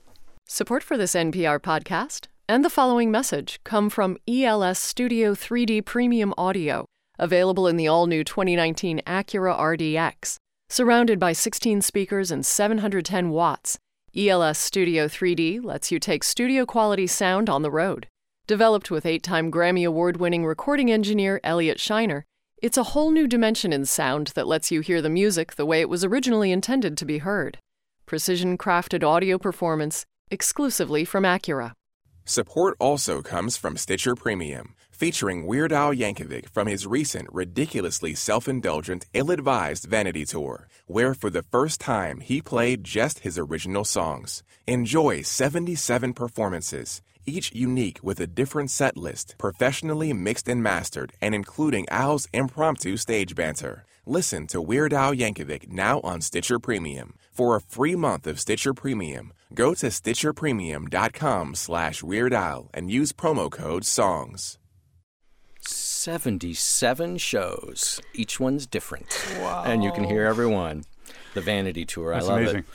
Support 0.52 0.82
for 0.82 0.98
this 0.98 1.14
NPR 1.14 1.60
podcast 1.60 2.26
and 2.48 2.66
the 2.66 2.72
following 2.72 3.12
message 3.12 3.60
come 3.64 3.88
from 3.88 4.18
ELS 4.28 4.80
Studio 4.80 5.36
3D 5.36 5.86
Premium 5.86 6.34
Audio, 6.40 6.86
available 7.20 7.68
in 7.68 7.78
the 7.78 7.88
all 7.88 8.08
new 8.08 8.24
2019 8.24 9.00
Acura 9.06 9.56
RDX. 9.56 10.38
Surrounded 10.68 11.20
by 11.20 11.34
16 11.34 11.84
speakers 11.84 12.32
and 12.32 12.44
710 12.44 13.30
watts, 13.30 13.78
ELS 14.18 14.58
Studio 14.58 15.08
3D 15.08 15.64
lets 15.64 15.92
you 15.92 16.00
take 16.00 16.24
studio 16.24 16.66
quality 16.66 17.06
sound 17.06 17.48
on 17.48 17.62
the 17.62 17.70
road. 17.70 18.08
Developed 18.48 18.90
with 18.90 19.06
eight 19.06 19.22
time 19.22 19.52
Grammy 19.52 19.86
Award 19.88 20.18
winning 20.18 20.48
recording 20.48 20.92
engineer 20.92 21.40
Elliot 21.44 21.78
Scheiner, 21.78 22.24
it's 22.60 22.76
a 22.76 22.90
whole 22.96 23.12
new 23.12 23.28
dimension 23.28 23.72
in 23.72 23.86
sound 23.86 24.32
that 24.34 24.48
lets 24.48 24.72
you 24.72 24.82
hear 24.82 25.00
the 25.00 25.12
music 25.12 25.58
the 25.58 25.66
way 25.68 25.80
it 25.80 25.90
was 25.90 26.04
originally 26.04 26.52
intended 26.52 26.98
to 26.98 27.06
be 27.06 27.20
heard. 27.20 27.60
Precision 28.08 28.58
crafted 28.58 29.04
audio 29.04 29.38
performance 29.38 30.08
exclusively 30.32 31.06
from 31.06 31.24
Acura. 31.24 31.74
Support 32.26 32.78
also 32.80 33.22
comes 33.24 33.58
from 33.58 33.76
Stitcher 33.76 34.14
Premium, 34.14 34.76
featuring 34.92 35.48
Weird 35.48 35.74
Al 35.74 35.94
Yankovic 35.94 36.50
from 36.50 36.68
his 36.68 36.86
recent 36.86 37.28
ridiculously 37.32 38.14
self-indulgent, 38.14 39.08
ill-advised 39.14 39.86
vanity 39.86 40.26
tour, 40.26 40.68
where 40.86 41.16
for 41.16 41.32
the 41.32 41.42
first 41.42 41.82
time 41.82 42.20
he 42.20 42.42
played 42.42 42.84
just 42.84 43.20
his 43.20 43.40
original 43.40 43.84
songs. 43.84 44.44
Enjoy 44.68 45.24
77 45.24 46.14
performances, 46.14 47.02
each 47.26 47.52
unique 47.54 48.00
with 48.04 48.20
a 48.20 48.28
different 48.28 48.70
set 48.70 48.96
list, 48.96 49.36
professionally 49.40 50.14
mixed 50.14 50.48
and 50.48 50.62
mastered, 50.62 51.14
and 51.22 51.34
including 51.34 51.88
Al's 51.90 52.28
impromptu 52.32 52.98
stage 52.98 53.34
banter. 53.34 53.86
Listen 54.10 54.48
to 54.48 54.60
Weird 54.60 54.92
Al 54.92 55.14
Yankovic 55.14 55.70
now 55.72 56.00
on 56.00 56.22
Stitcher 56.22 56.58
Premium. 56.58 57.14
For 57.32 57.56
a 57.56 57.62
free 57.62 57.96
month 57.96 58.26
of 58.26 58.40
Stitcher 58.40 58.74
Premium, 58.74 59.34
go 59.54 59.76
to 59.76 59.86
stitcherpremium.com 59.86 61.54
slash 61.54 62.02
Weird 62.02 62.34
Al 62.34 62.72
and 62.74 62.90
use 62.90 63.14
promo 63.14 63.52
code 63.52 63.84
SONGS. 63.84 64.58
77 65.62 67.18
shows. 67.20 68.02
Each 68.16 68.40
one's 68.40 68.66
different. 68.66 69.16
Wow. 69.42 69.62
And 69.68 69.84
you 69.84 69.92
can 69.92 70.06
hear 70.06 70.26
every 70.26 70.48
one. 70.48 70.86
The 71.36 71.42
Vanity 71.42 71.86
Tour. 71.86 72.12
That's 72.12 72.26
I 72.26 72.30
love 72.30 72.40
amazing. 72.40 72.60
it. 72.62 72.66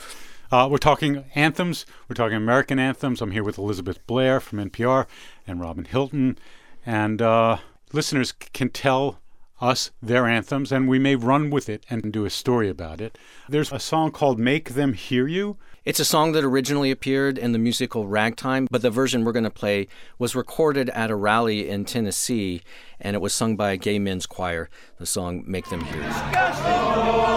Uh, 0.52 0.68
we're 0.70 0.78
talking 0.78 1.24
anthems. 1.34 1.84
We're 2.08 2.14
talking 2.14 2.36
American 2.36 2.78
anthems. 2.78 3.20
I'm 3.20 3.32
here 3.32 3.42
with 3.42 3.58
Elizabeth 3.58 3.98
Blair 4.06 4.38
from 4.38 4.60
NPR 4.70 5.06
and 5.48 5.60
Robin 5.60 5.84
Hilton. 5.84 6.38
And 6.86 7.20
uh, 7.20 7.56
listeners 7.92 8.34
c- 8.40 8.48
can 8.52 8.68
tell 8.68 9.18
us 9.60 9.90
their 10.02 10.26
anthems, 10.26 10.72
and 10.72 10.88
we 10.88 10.98
may 10.98 11.16
run 11.16 11.50
with 11.50 11.68
it 11.68 11.84
and 11.88 12.12
do 12.12 12.24
a 12.24 12.30
story 12.30 12.68
about 12.68 13.00
it. 13.00 13.16
There's 13.48 13.72
a 13.72 13.78
song 13.78 14.10
called 14.10 14.38
Make 14.38 14.70
Them 14.70 14.92
Hear 14.92 15.26
You. 15.26 15.56
It's 15.84 16.00
a 16.00 16.04
song 16.04 16.32
that 16.32 16.44
originally 16.44 16.90
appeared 16.90 17.36
in 17.36 17.52
the 17.52 17.58
musical 17.58 18.06
Ragtime, 18.06 18.68
but 18.70 18.82
the 18.82 18.90
version 18.90 19.24
we're 19.24 19.32
going 19.32 19.44
to 19.44 19.50
play 19.50 19.86
was 20.18 20.34
recorded 20.34 20.88
at 20.90 21.10
a 21.10 21.16
rally 21.16 21.68
in 21.68 21.84
Tennessee, 21.84 22.62
and 23.00 23.14
it 23.14 23.20
was 23.20 23.34
sung 23.34 23.54
by 23.56 23.72
a 23.72 23.76
gay 23.76 23.98
men's 23.98 24.26
choir. 24.26 24.70
The 24.98 25.06
song 25.06 25.44
Make 25.46 25.68
Them 25.68 25.82
Hear 25.82 26.02
You. 26.02 27.33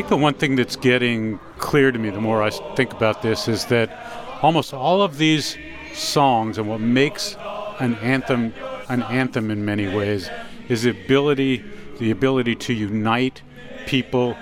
Think 0.00 0.08
the 0.08 0.16
one 0.16 0.32
thing 0.32 0.56
that's 0.56 0.76
getting 0.76 1.38
clear 1.58 1.92
to 1.92 1.98
me 1.98 2.08
the 2.08 2.22
more 2.22 2.42
I 2.42 2.48
think 2.48 2.94
about 2.94 3.20
this 3.20 3.48
is 3.48 3.66
that 3.66 4.38
almost 4.40 4.72
all 4.72 5.02
of 5.02 5.18
these 5.18 5.58
songs 5.92 6.56
and 6.56 6.66
what 6.66 6.80
makes 6.80 7.36
an 7.80 7.96
anthem 7.96 8.54
an 8.88 9.02
anthem 9.02 9.50
in 9.50 9.62
many 9.62 9.94
ways 9.94 10.30
is 10.70 10.84
the 10.84 10.90
ability 10.90 11.62
the 11.98 12.10
ability 12.10 12.56
to 12.56 12.72
unite 12.72 13.42
people 13.84 14.38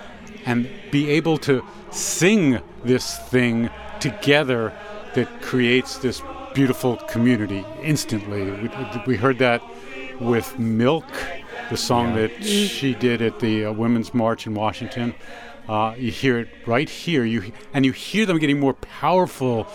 and 0.46 0.70
be 0.92 1.10
able 1.10 1.38
to 1.38 1.64
sing 1.90 2.60
this 2.84 3.18
thing 3.18 3.68
together 3.98 4.72
that 5.16 5.42
creates 5.42 5.98
this 5.98 6.22
beautiful 6.54 6.98
community 7.08 7.64
instantly. 7.82 8.48
We, 8.48 8.70
we 9.08 9.16
heard 9.16 9.38
that 9.40 9.60
with 10.20 10.56
MILCK, 10.56 11.04
the 11.70 11.76
song 11.76 12.14
that 12.14 12.44
she 12.44 12.94
did 12.94 13.22
at 13.22 13.40
the 13.40 13.66
uh, 13.66 13.72
Women's 13.72 14.14
March 14.14 14.46
in 14.46 14.54
Washington. 14.54 15.14
Uh, 15.68 15.94
you 15.98 16.10
hear 16.10 16.38
it 16.38 16.48
right 16.66 16.88
here, 16.88 17.24
you 17.24 17.52
and 17.74 17.84
you 17.84 17.92
hear 17.92 18.24
them 18.26 18.38
getting 18.38 18.58
more 18.58 18.74
powerful. 18.74 19.66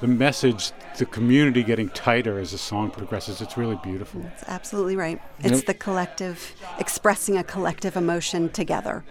The 0.00 0.06
message, 0.06 0.72
the 0.98 1.06
community 1.06 1.62
getting 1.62 1.88
tighter 1.88 2.38
as 2.38 2.52
the 2.52 2.58
song 2.58 2.90
progresses. 2.90 3.40
It's 3.40 3.56
really 3.56 3.78
beautiful. 3.82 4.20
That's 4.20 4.44
absolutely 4.46 4.94
right. 4.94 5.20
It's 5.38 5.62
the 5.62 5.72
collective, 5.72 6.54
expressing 6.78 7.38
a 7.38 7.44
collective 7.44 7.96
emotion 7.96 8.50
together. 8.50 9.04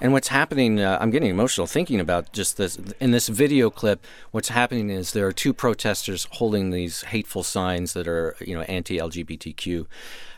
And 0.00 0.12
what's 0.12 0.28
happening, 0.28 0.80
uh, 0.80 0.98
I'm 1.00 1.10
getting 1.10 1.30
emotional 1.30 1.66
thinking 1.66 2.00
about 2.00 2.32
just 2.32 2.56
this. 2.56 2.78
In 3.00 3.12
this 3.12 3.28
video 3.28 3.70
clip, 3.70 4.04
what's 4.32 4.48
happening 4.48 4.90
is 4.90 5.12
there 5.12 5.26
are 5.26 5.32
two 5.32 5.54
protesters 5.54 6.26
holding 6.32 6.70
these 6.70 7.02
hateful 7.02 7.42
signs 7.42 7.92
that 7.94 8.08
are, 8.08 8.36
you 8.40 8.54
know, 8.54 8.62
anti-LGBTQ. 8.62 9.86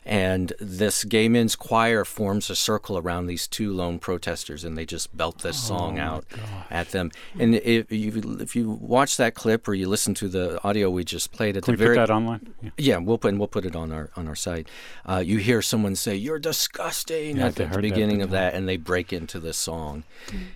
And 0.08 0.52
this 0.60 1.02
gay 1.02 1.28
men's 1.28 1.56
choir 1.56 2.04
forms 2.04 2.48
a 2.48 2.54
circle 2.54 2.96
around 2.96 3.26
these 3.26 3.48
two 3.48 3.72
lone 3.72 3.98
protesters, 3.98 4.62
and 4.62 4.78
they 4.78 4.86
just 4.86 5.16
belt 5.16 5.40
this 5.40 5.60
song 5.60 5.98
out 5.98 6.24
at 6.70 6.90
them. 6.90 7.10
And 7.40 7.56
if 7.56 7.90
you 7.90 8.38
if 8.38 8.54
you 8.54 8.70
watch 8.70 9.16
that 9.16 9.34
clip 9.34 9.66
or 9.66 9.74
you 9.74 9.88
listen 9.88 10.14
to 10.14 10.28
the 10.28 10.62
audio 10.62 10.90
we 10.90 11.02
just 11.02 11.32
played 11.32 11.56
at 11.56 11.64
Can 11.64 11.74
the 11.74 11.80
we 11.80 11.84
very 11.86 11.96
put 11.96 12.06
that 12.06 12.12
online? 12.12 12.54
Yeah. 12.62 12.70
yeah, 12.78 12.96
we'll 12.98 13.18
put 13.18 13.30
and 13.30 13.40
we'll 13.40 13.48
put 13.48 13.64
it 13.64 13.74
on 13.74 13.90
our 13.90 14.10
on 14.14 14.28
our 14.28 14.36
site. 14.36 14.68
Uh, 15.04 15.24
you 15.26 15.38
hear 15.38 15.60
someone 15.60 15.96
say 15.96 16.14
"You're 16.14 16.38
disgusting" 16.38 17.38
Yeah, 17.38 17.46
at 17.46 17.56
the 17.56 17.66
heard 17.66 17.78
that, 17.78 17.82
beginning 17.82 18.22
of 18.22 18.30
that, 18.30 18.54
and 18.54 18.68
they 18.68 18.76
break 18.76 19.12
into 19.12 19.40
this 19.46 19.56
song, 19.56 20.04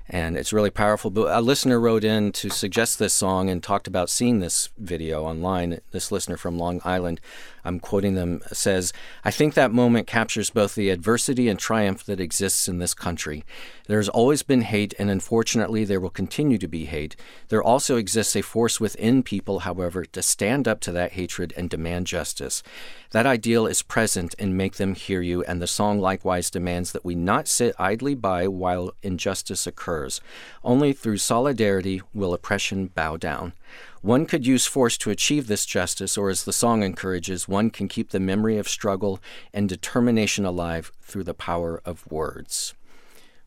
and 0.09 0.37
it's 0.37 0.53
really 0.53 0.71
powerful. 0.71 1.11
But 1.11 1.35
a 1.35 1.41
listener 1.41 1.81
wrote 1.81 2.05
in 2.05 2.33
to 2.33 2.51
suggest 2.51 2.99
this 2.99 3.15
song 3.15 3.49
and 3.49 3.63
talked 3.63 3.87
about 3.87 4.11
seeing 4.11 4.41
this 4.41 4.69
video 4.77 5.25
online. 5.25 5.81
This 5.93 6.13
listener 6.13 6.37
from 6.37 6.59
Long 6.59 6.81
Island, 6.85 7.21
I'm 7.65 7.81
quoting 7.81 8.15
them, 8.15 8.43
says, 8.53 8.93
"I 9.25 9.31
think 9.31 9.55
that 9.55 9.73
moment 9.73 10.07
captures 10.07 10.51
both 10.51 10.75
the 10.75 10.91
adversity 10.91 11.49
and 11.49 11.59
triumph 11.59 12.05
that 12.05 12.21
exists 12.21 12.69
in 12.69 12.79
this 12.79 12.93
country. 12.93 13.45
There 13.91 13.99
has 13.99 14.09
always 14.09 14.45
been 14.45 14.61
hate, 14.61 14.95
and 15.01 15.11
unfortunately, 15.11 15.85
there 15.85 15.99
will 15.99 16.11
continue 16.11 16.59
to 16.59 16.69
be 16.69 16.85
hate. 16.85 17.17
There 17.49 17.61
also 17.61 17.97
exists 17.97 18.37
a 18.37 18.41
force 18.41 18.79
within 18.79 19.25
people, 19.25 19.59
however, 19.67 20.05
to 20.05 20.23
stand 20.23 20.69
up 20.69 20.79
to 20.83 20.93
that 20.93 21.15
hatred 21.15 21.53
and 21.57 21.69
demand 21.69 22.07
justice. 22.07 22.63
That 23.11 23.27
ideal 23.27 23.67
is 23.67 23.83
present 23.83 24.37
and 24.39 24.57
make 24.57 24.77
them 24.77 24.95
hear 24.95 25.23
you, 25.23 25.43
and 25.43 25.61
the 25.61 25.67
song 25.67 25.99
likewise 25.99 26.53
demands 26.53 26.93
that 26.93 27.05
we 27.05 27.17
not 27.17 27.49
sit 27.49 27.75
idly 27.81 28.15
by 28.15 28.47
while 28.47 28.93
injustice 29.03 29.67
occurs. 29.67 30.21
Only 30.63 30.93
through 30.93 31.17
solidarity 31.17 32.01
will 32.15 32.33
oppression 32.33 32.93
bow 32.95 33.17
down. 33.17 33.55
One 34.03 34.25
could 34.25 34.47
use 34.47 34.67
force 34.67 34.97
to 34.99 35.11
achieve 35.11 35.49
this 35.49 35.67
justice, 35.67 36.17
or 36.17 36.31
as 36.31 36.45
the 36.45 36.53
song 36.53 36.85
encourages, 36.85 37.49
one 37.49 37.71
can 37.71 37.89
keep 37.89 38.11
the 38.11 38.21
memory 38.21 38.57
of 38.57 38.69
struggle 38.69 39.19
and 39.53 39.69
determination 39.69 40.45
alive 40.45 40.93
through 41.03 41.25
the 41.25 41.35
power 41.35 41.83
of 41.85 42.07
words. 42.09 42.75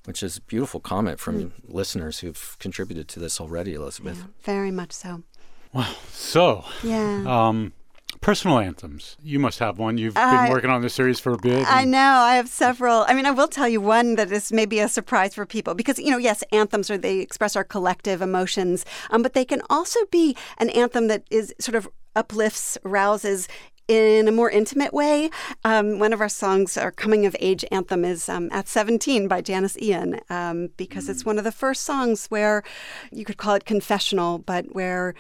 Which 0.06 0.22
is 0.22 0.38
a 0.38 0.42
beautiful 0.42 0.80
comment 0.82 1.20
from 1.20 1.54
listeners 1.66 2.20
who've 2.20 2.58
contributed 2.60 3.08
to 3.10 3.20
this 3.20 3.40
already, 3.40 3.74
Elizabeth. 3.74 4.26
Very 4.44 4.70
much 4.72 4.92
so. 4.92 5.24
Well, 5.72 5.96
so, 6.12 6.66
Yeah. 6.84 7.24
um, 7.26 7.72
personal 8.20 8.60
anthems. 8.60 9.16
You 9.24 9.40
must 9.40 9.60
have 9.60 9.80
one. 9.80 9.98
You've 9.98 10.18
I- 10.18 10.44
been 10.44 10.52
working 10.54 10.70
on 10.70 10.82
this 10.82 10.94
series 10.94 11.20
for 11.22 11.32
a 11.32 11.38
bit. 11.38 11.66
I 11.72 11.86
know. 11.86 11.98
I 12.00 12.36
have 12.36 12.50
several. 12.50 13.06
I 13.08 13.14
mean, 13.14 13.26
I 13.26 13.32
will 13.32 13.48
tell 13.48 13.68
you 13.70 13.80
one 13.80 14.16
that 14.16 14.30
is 14.32 14.52
maybe 14.52 14.80
a 14.80 14.90
surprise 14.90 15.34
for 15.36 15.46
people 15.46 15.74
because, 15.74 15.98
you 15.98 16.12
know, 16.12 16.18
yes, 16.18 16.44
anthems 16.52 16.92
are 16.92 16.98
they 16.98 17.20
express 17.20 17.56
our 17.56 17.64
collective 17.64 18.22
emotions, 18.22 18.86
um, 19.10 19.22
but 19.24 19.34
they 19.34 19.46
can 19.46 19.62
also 19.70 20.00
be 20.12 20.36
an 20.58 20.70
anthem 20.72 21.08
that 21.08 21.24
is 21.32 21.54
sort 21.60 21.76
of 21.76 21.88
uplifts, 22.16 22.78
rouses. 22.84 23.48
In 23.90 24.30
a 24.30 24.32
more 24.32 24.50
intimate 24.50 24.94
way, 24.94 25.30
um, 25.66 26.00
one 26.00 26.14
of 26.14 26.22
our 26.22 26.30
songs, 26.30 26.78
our 26.78 26.92
coming 26.92 27.26
of 27.26 27.36
age 27.40 27.66
anthem, 27.70 28.06
is 28.06 28.30
um, 28.30 28.48
"At 28.52 28.70
17" 28.70 29.28
by 29.28 29.42
Janis 29.42 29.78
Ian, 29.78 30.22
um, 30.30 30.70
because 30.78 31.10
it's 31.10 31.26
one 31.26 31.38
of 31.38 31.44
the 31.44 31.52
first 31.52 31.84
songs 31.84 32.28
where 32.28 32.64
you 33.12 33.26
could 33.26 33.36
call 33.36 33.56
it 33.56 33.66
confessional, 33.66 34.40
but 34.40 34.74
where 34.74 35.14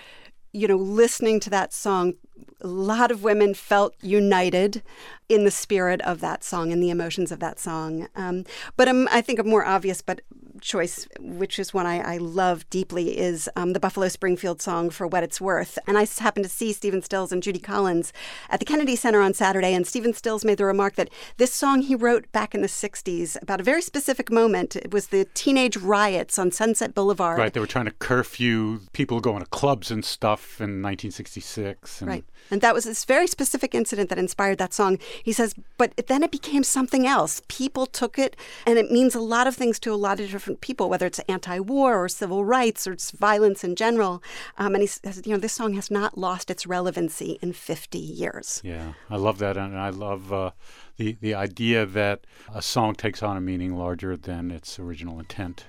you 0.53 0.67
know, 0.67 0.77
listening 0.77 1.39
to 1.41 1.49
that 1.49 1.73
song, 1.73 2.13
a 2.61 2.67
lot 2.67 3.11
of 3.11 3.23
women 3.23 3.53
felt 3.53 3.95
united 4.01 4.83
in 5.27 5.43
the 5.43 5.51
spirit 5.51 5.99
of 6.01 6.21
that 6.21 6.43
song 6.43 6.71
and 6.71 6.81
the 6.81 6.91
emotions 6.91 7.31
of 7.31 7.39
that 7.39 7.59
song. 7.59 8.07
Um, 8.15 8.45
but 8.77 8.87
um, 8.87 9.09
I 9.11 9.21
think 9.21 9.39
a 9.39 9.43
more 9.43 9.65
obvious 9.65 10.01
but 10.01 10.21
choice, 10.63 11.07
which 11.19 11.59
is 11.59 11.73
one 11.73 11.85
I, 11.85 12.15
I 12.15 12.17
love 12.17 12.67
deeply, 12.69 13.17
is 13.17 13.49
um, 13.55 13.73
the 13.73 13.79
Buffalo 13.79 14.07
Springfield 14.07 14.61
song 14.61 14.89
for 14.89 15.05
What 15.05 15.23
It's 15.23 15.39
Worth. 15.39 15.77
And 15.87 15.97
I 15.97 16.07
happened 16.19 16.45
to 16.45 16.49
see 16.49 16.73
Stephen 16.73 17.01
Stills 17.01 17.31
and 17.31 17.43
Judy 17.43 17.59
Collins 17.59 18.13
at 18.49 18.59
the 18.59 18.65
Kennedy 18.65 18.95
Center 18.95 19.21
on 19.21 19.33
Saturday, 19.33 19.73
and 19.73 19.85
Stephen 19.85 20.13
Stills 20.13 20.45
made 20.45 20.57
the 20.57 20.65
remark 20.65 20.95
that 20.95 21.09
this 21.37 21.53
song 21.53 21.81
he 21.81 21.95
wrote 21.95 22.31
back 22.31 22.55
in 22.55 22.61
the 22.61 22.67
60s 22.67 23.41
about 23.41 23.59
a 23.59 23.63
very 23.63 23.81
specific 23.81 24.31
moment. 24.31 24.75
It 24.75 24.91
was 24.91 25.07
the 25.07 25.25
teenage 25.33 25.77
riots 25.77 26.39
on 26.39 26.51
Sunset 26.51 26.95
Boulevard. 26.95 27.37
Right, 27.37 27.53
they 27.53 27.59
were 27.59 27.67
trying 27.67 27.85
to 27.85 27.91
curfew 27.91 28.81
people 28.93 29.19
going 29.19 29.41
to 29.41 29.49
clubs 29.49 29.91
and 29.91 30.03
stuff 30.03 30.59
in 30.59 30.81
1966. 30.81 32.01
And 32.01 32.09
Right. 32.09 32.25
And 32.51 32.61
that 32.61 32.73
was 32.73 32.85
this 32.85 33.05
very 33.05 33.27
specific 33.27 33.73
incident 33.73 34.09
that 34.09 34.19
inspired 34.19 34.57
that 34.59 34.73
song. 34.73 34.99
He 35.23 35.31
says, 35.31 35.55
but 35.77 35.95
then 36.07 36.23
it 36.23 36.31
became 36.31 36.63
something 36.63 37.07
else. 37.07 37.41
People 37.47 37.85
took 37.85 38.19
it, 38.19 38.35
and 38.65 38.77
it 38.77 38.91
means 38.91 39.15
a 39.15 39.19
lot 39.19 39.47
of 39.47 39.55
things 39.55 39.79
to 39.79 39.93
a 39.93 39.95
lot 39.95 40.19
of 40.19 40.29
different 40.29 40.61
people, 40.61 40.89
whether 40.89 41.05
it's 41.05 41.19
anti 41.27 41.59
war 41.59 42.03
or 42.03 42.09
civil 42.09 42.45
rights 42.45 42.87
or 42.87 42.95
violence 43.17 43.63
in 43.63 43.75
general. 43.75 44.21
Um, 44.57 44.75
and 44.75 44.81
he 44.81 44.87
says, 44.87 45.21
you 45.25 45.33
know, 45.33 45.39
this 45.39 45.53
song 45.53 45.73
has 45.73 45.89
not 45.89 46.17
lost 46.17 46.51
its 46.51 46.67
relevancy 46.67 47.39
in 47.41 47.53
50 47.53 47.97
years. 47.97 48.61
Yeah, 48.63 48.93
I 49.09 49.17
love 49.17 49.39
that, 49.39 49.57
and 49.57 49.77
I 49.77 49.89
love 49.89 50.31
uh, 50.31 50.51
the 50.97 51.17
the 51.21 51.33
idea 51.33 51.85
that 51.85 52.25
a 52.53 52.61
song 52.61 52.95
takes 52.95 53.23
on 53.23 53.37
a 53.37 53.41
meaning 53.41 53.75
larger 53.75 54.15
than 54.15 54.51
its 54.51 54.79
original 54.79 55.19
intent. 55.19 55.65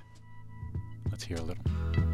Let's 1.10 1.24
hear 1.24 1.38
a 1.38 1.42
little. 1.42 2.13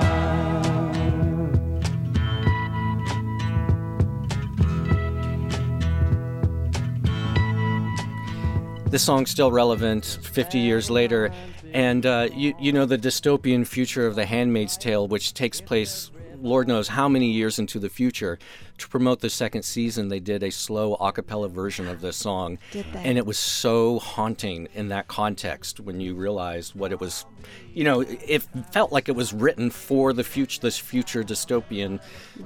This 8.91 9.03
song's 9.03 9.31
still 9.31 9.53
relevant 9.53 10.19
50 10.21 10.59
years 10.59 10.89
later. 10.89 11.31
And 11.73 12.05
uh, 12.05 12.27
you, 12.33 12.53
you 12.59 12.73
know, 12.73 12.85
the 12.85 12.97
dystopian 12.97 13.65
future 13.65 14.05
of 14.05 14.15
The 14.15 14.25
Handmaid's 14.25 14.75
Tale, 14.75 15.07
which 15.07 15.33
takes 15.33 15.61
place, 15.61 16.11
Lord 16.41 16.67
knows 16.67 16.89
how 16.89 17.07
many 17.07 17.31
years 17.31 17.57
into 17.57 17.79
the 17.79 17.87
future. 17.87 18.37
To 18.79 18.89
promote 18.89 19.21
the 19.21 19.29
second 19.29 19.63
season, 19.63 20.09
they 20.09 20.19
did 20.19 20.43
a 20.43 20.49
slow 20.49 20.95
a 20.95 21.13
cappella 21.13 21.47
version 21.47 21.87
of 21.87 22.01
this 22.01 22.17
song. 22.17 22.57
Did 22.71 22.85
they? 22.91 22.99
And 22.99 23.17
it 23.17 23.25
was 23.25 23.37
so 23.37 23.99
haunting 23.99 24.67
in 24.73 24.89
that 24.89 25.07
context 25.07 25.79
when 25.79 26.01
you 26.01 26.13
realized 26.13 26.75
what 26.75 26.91
it 26.91 26.99
was. 26.99 27.25
You 27.73 27.85
know, 27.85 28.01
it 28.01 28.43
felt 28.73 28.91
like 28.91 29.07
it 29.07 29.15
was 29.15 29.31
written 29.31 29.69
for 29.69 30.11
the 30.11 30.23
future, 30.25 30.59
this 30.59 30.77
future 30.77 31.23
dystopian 31.23 32.01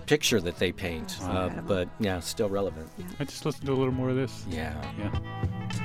picture 0.06 0.40
that 0.42 0.58
they 0.58 0.72
paint. 0.72 1.18
Uh, 1.24 1.50
but 1.66 1.90
yeah, 2.00 2.20
still 2.20 2.50
relevant. 2.50 2.88
I 3.20 3.24
just 3.24 3.44
listened 3.46 3.66
to 3.66 3.72
a 3.72 3.74
little 3.74 3.94
more 3.94 4.10
of 4.10 4.16
this. 4.16 4.46
Yeah. 4.48 4.76
Yeah. 5.00 5.85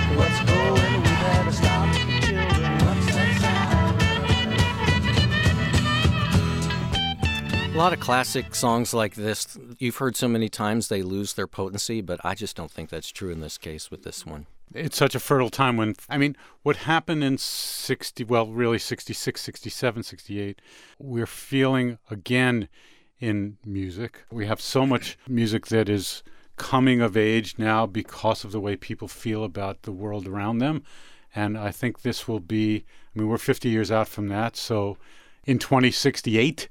A 7.71 7.77
lot 7.77 7.93
of 7.93 8.01
classic 8.01 8.53
songs 8.53 8.93
like 8.93 9.15
this, 9.15 9.57
you've 9.79 9.95
heard 9.95 10.17
so 10.17 10.27
many 10.27 10.49
times 10.49 10.89
they 10.89 11.01
lose 11.01 11.33
their 11.33 11.47
potency, 11.47 12.01
but 12.01 12.19
I 12.21 12.35
just 12.35 12.57
don't 12.57 12.69
think 12.69 12.89
that's 12.89 13.09
true 13.09 13.31
in 13.31 13.39
this 13.39 13.57
case 13.57 13.89
with 13.89 14.03
this 14.03 14.25
one. 14.25 14.45
It's 14.73 14.97
such 14.97 15.15
a 15.15 15.21
fertile 15.21 15.49
time 15.49 15.77
when, 15.77 15.95
I 16.09 16.17
mean, 16.17 16.35
what 16.63 16.75
happened 16.75 17.23
in 17.23 17.37
60, 17.37 18.25
well, 18.25 18.47
really 18.47 18.77
66, 18.77 19.41
67, 19.41 20.03
68, 20.03 20.61
we're 20.99 21.25
feeling 21.25 21.97
again 22.09 22.67
in 23.21 23.57
music. 23.65 24.25
We 24.29 24.47
have 24.47 24.59
so 24.59 24.85
much 24.85 25.17
music 25.27 25.67
that 25.67 25.87
is 25.87 26.23
coming 26.57 26.99
of 26.99 27.15
age 27.15 27.55
now 27.57 27.85
because 27.85 28.43
of 28.43 28.51
the 28.51 28.59
way 28.59 28.75
people 28.75 29.07
feel 29.07 29.45
about 29.45 29.83
the 29.83 29.93
world 29.93 30.27
around 30.27 30.57
them. 30.57 30.83
And 31.33 31.57
I 31.57 31.71
think 31.71 32.01
this 32.01 32.27
will 32.27 32.41
be, 32.41 32.83
I 33.15 33.19
mean, 33.19 33.29
we're 33.29 33.37
50 33.37 33.69
years 33.69 33.91
out 33.91 34.09
from 34.09 34.27
that. 34.27 34.57
So 34.57 34.97
in 35.45 35.57
2068, 35.57 36.67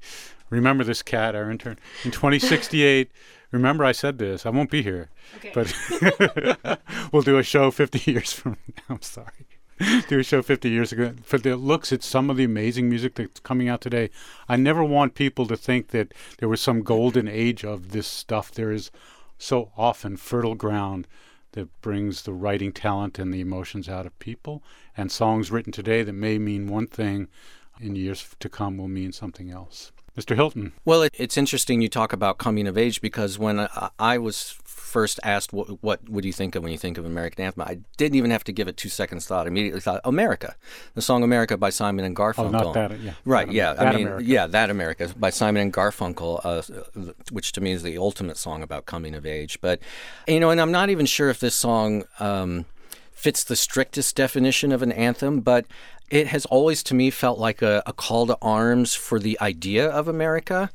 remember 0.51 0.83
this 0.83 1.01
cat, 1.01 1.33
our 1.33 1.49
intern, 1.49 1.79
in 2.03 2.11
2068, 2.11 3.09
remember 3.51 3.83
I 3.83 3.91
said 3.91 4.19
this, 4.19 4.45
I 4.45 4.49
won't 4.49 4.69
be 4.69 4.83
here, 4.83 5.09
but 5.55 5.73
we'll 7.11 7.23
do 7.23 7.39
a 7.39 7.43
show 7.43 7.71
50 7.71 8.11
years 8.11 8.31
from 8.31 8.57
now. 8.67 8.95
I'm 8.95 9.01
sorry. 9.01 9.47
Do 10.07 10.19
a 10.19 10.23
show 10.23 10.43
50 10.43 10.69
years 10.69 10.91
ago. 10.91 11.13
For 11.23 11.39
the 11.39 11.55
looks 11.57 11.91
at 11.91 12.03
some 12.03 12.29
of 12.29 12.37
the 12.37 12.43
amazing 12.43 12.87
music 12.87 13.15
that's 13.15 13.39
coming 13.39 13.67
out 13.67 13.81
today, 13.81 14.11
I 14.47 14.55
never 14.55 14.83
want 14.83 15.15
people 15.15 15.47
to 15.47 15.57
think 15.57 15.87
that 15.87 16.13
there 16.37 16.49
was 16.49 16.61
some 16.61 16.83
golden 16.83 17.27
age 17.27 17.65
of 17.65 17.89
this 17.89 18.05
stuff. 18.05 18.51
There 18.51 18.71
is 18.71 18.91
so 19.39 19.71
often 19.75 20.17
fertile 20.17 20.53
ground 20.53 21.07
that 21.53 21.81
brings 21.81 22.21
the 22.21 22.33
writing 22.33 22.71
talent 22.71 23.17
and 23.17 23.33
the 23.33 23.41
emotions 23.41 23.89
out 23.89 24.05
of 24.05 24.17
people. 24.19 24.61
And 24.95 25.11
songs 25.11 25.49
written 25.49 25.71
today 25.71 26.03
that 26.03 26.13
may 26.13 26.37
mean 26.37 26.67
one 26.67 26.85
thing 26.85 27.27
in 27.79 27.95
years 27.95 28.35
to 28.39 28.49
come 28.49 28.77
will 28.77 28.87
mean 28.87 29.11
something 29.11 29.49
else. 29.49 29.91
Mr. 30.17 30.35
Hilton. 30.35 30.73
Well, 30.83 31.03
it, 31.03 31.13
it's 31.17 31.37
interesting 31.37 31.81
you 31.81 31.87
talk 31.89 32.11
about 32.13 32.37
coming 32.37 32.67
of 32.67 32.77
age 32.77 33.01
because 33.01 33.39
when 33.39 33.59
I, 33.61 33.89
I 33.97 34.17
was 34.17 34.57
first 34.65 35.21
asked 35.23 35.53
what, 35.53 35.81
what 35.81 36.09
would 36.09 36.25
you 36.25 36.33
think 36.33 36.53
of 36.53 36.63
when 36.63 36.71
you 36.73 36.77
think 36.77 36.97
of 36.97 37.05
American 37.05 37.45
Anthem, 37.45 37.63
I 37.65 37.79
didn't 37.95 38.15
even 38.15 38.29
have 38.29 38.43
to 38.43 38.51
give 38.51 38.67
it 38.67 38.75
two 38.75 38.89
seconds 38.89 39.25
thought. 39.25 39.45
I 39.45 39.47
immediately 39.47 39.79
thought 39.79 40.01
America, 40.03 40.55
the 40.95 41.01
song 41.01 41.23
America 41.23 41.55
by 41.55 41.69
Simon 41.69 42.03
and 42.03 42.13
Garfunkel. 42.13 42.45
Oh, 42.47 42.49
not 42.49 42.73
that, 42.73 42.99
yeah. 42.99 43.13
Right, 43.23 43.47
That- 43.47 43.53
yeah. 43.53 43.73
That 43.73 43.87
I 43.87 43.95
mean, 43.95 44.07
America. 44.07 44.25
yeah, 44.25 44.47
that 44.47 44.69
America 44.69 45.13
by 45.17 45.29
Simon 45.29 45.61
and 45.61 45.73
Garfunkel, 45.73 46.41
uh, 46.43 47.13
which 47.31 47.53
to 47.53 47.61
me 47.61 47.71
is 47.71 47.83
the 47.83 47.97
ultimate 47.97 48.35
song 48.35 48.61
about 48.63 48.85
coming 48.85 49.15
of 49.15 49.25
age. 49.25 49.59
But 49.61 49.79
you 50.27 50.41
know, 50.41 50.49
and 50.49 50.59
I'm 50.59 50.71
not 50.73 50.89
even 50.89 51.05
sure 51.05 51.29
if 51.29 51.39
this 51.39 51.55
song. 51.55 52.03
Um, 52.19 52.65
fits 53.21 53.43
the 53.43 53.55
strictest 53.55 54.15
definition 54.15 54.71
of 54.71 54.81
an 54.81 54.91
anthem, 54.91 55.41
but 55.41 55.65
it 56.09 56.27
has 56.27 56.45
always 56.47 56.81
to 56.81 56.95
me 56.95 57.11
felt 57.11 57.37
like 57.37 57.61
a, 57.61 57.83
a 57.85 57.93
call 57.93 58.25
to 58.25 58.37
arms 58.41 58.95
for 58.95 59.19
the 59.19 59.39
idea 59.39 59.87
of 59.87 60.07
America 60.07 60.71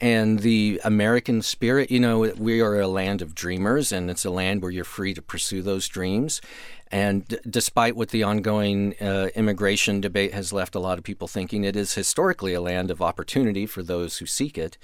and 0.00 0.38
the 0.38 0.80
American 0.84 1.42
spirit. 1.42 1.90
You 1.90 1.98
know, 1.98 2.20
we 2.38 2.60
are 2.60 2.80
a 2.80 2.86
land 2.86 3.20
of 3.20 3.34
dreamers, 3.34 3.90
and 3.90 4.10
it's 4.10 4.24
a 4.24 4.30
land 4.30 4.62
where 4.62 4.70
you're 4.70 4.84
free 4.84 5.12
to 5.12 5.20
pursue 5.20 5.60
those 5.60 5.88
dreams. 5.88 6.40
And 6.92 7.26
d- 7.26 7.38
despite 7.50 7.96
what 7.96 8.10
the 8.10 8.22
ongoing 8.22 8.94
uh, 9.00 9.30
immigration 9.34 10.00
debate 10.00 10.32
has 10.32 10.52
left 10.52 10.76
a 10.76 10.80
lot 10.80 10.98
of 10.98 11.04
people 11.04 11.26
thinking, 11.26 11.64
it 11.64 11.74
is 11.74 11.94
historically 11.94 12.54
a 12.54 12.60
land 12.60 12.92
of 12.92 13.02
opportunity 13.02 13.66
for 13.66 13.82
those 13.82 14.18
who 14.18 14.26
seek 14.26 14.56
it. 14.56 14.78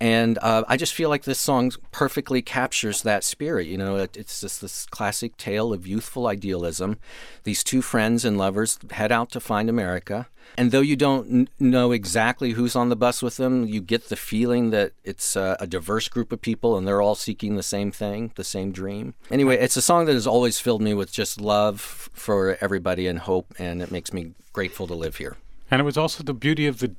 And 0.00 0.38
uh, 0.42 0.64
I 0.68 0.76
just 0.76 0.94
feel 0.94 1.08
like 1.08 1.24
this 1.24 1.40
song 1.40 1.72
perfectly 1.90 2.40
captures 2.40 3.02
that 3.02 3.24
spirit. 3.24 3.66
You 3.66 3.78
know, 3.78 3.96
it, 3.96 4.16
it's 4.16 4.40
just 4.40 4.60
this 4.60 4.86
classic 4.86 5.36
tale 5.36 5.72
of 5.72 5.86
youthful 5.86 6.28
idealism. 6.28 6.98
These 7.42 7.64
two 7.64 7.82
friends 7.82 8.24
and 8.24 8.38
lovers 8.38 8.78
head 8.90 9.10
out 9.10 9.30
to 9.32 9.40
find 9.40 9.68
America. 9.68 10.28
And 10.56 10.70
though 10.70 10.80
you 10.80 10.96
don't 10.96 11.28
n- 11.28 11.48
know 11.58 11.92
exactly 11.92 12.52
who's 12.52 12.76
on 12.76 12.88
the 12.88 12.96
bus 12.96 13.22
with 13.22 13.36
them, 13.36 13.66
you 13.66 13.80
get 13.80 14.08
the 14.08 14.16
feeling 14.16 14.70
that 14.70 14.92
it's 15.04 15.36
uh, 15.36 15.56
a 15.58 15.66
diverse 15.66 16.08
group 16.08 16.32
of 16.32 16.40
people 16.40 16.76
and 16.76 16.86
they're 16.86 17.02
all 17.02 17.16
seeking 17.16 17.56
the 17.56 17.62
same 17.62 17.90
thing, 17.90 18.32
the 18.36 18.44
same 18.44 18.70
dream. 18.70 19.14
Anyway, 19.30 19.56
it's 19.56 19.76
a 19.76 19.82
song 19.82 20.06
that 20.06 20.14
has 20.14 20.26
always 20.26 20.60
filled 20.60 20.80
me 20.80 20.94
with 20.94 21.12
just 21.12 21.40
love 21.40 21.80
for 22.12 22.56
everybody 22.60 23.06
and 23.06 23.20
hope, 23.20 23.52
and 23.58 23.82
it 23.82 23.90
makes 23.90 24.12
me 24.12 24.32
grateful 24.52 24.86
to 24.86 24.94
live 24.94 25.16
here. 25.16 25.36
And 25.70 25.80
it 25.80 25.84
was 25.84 25.98
also 25.98 26.22
the 26.22 26.34
beauty 26.34 26.66
of 26.66 26.78
the 26.78 26.94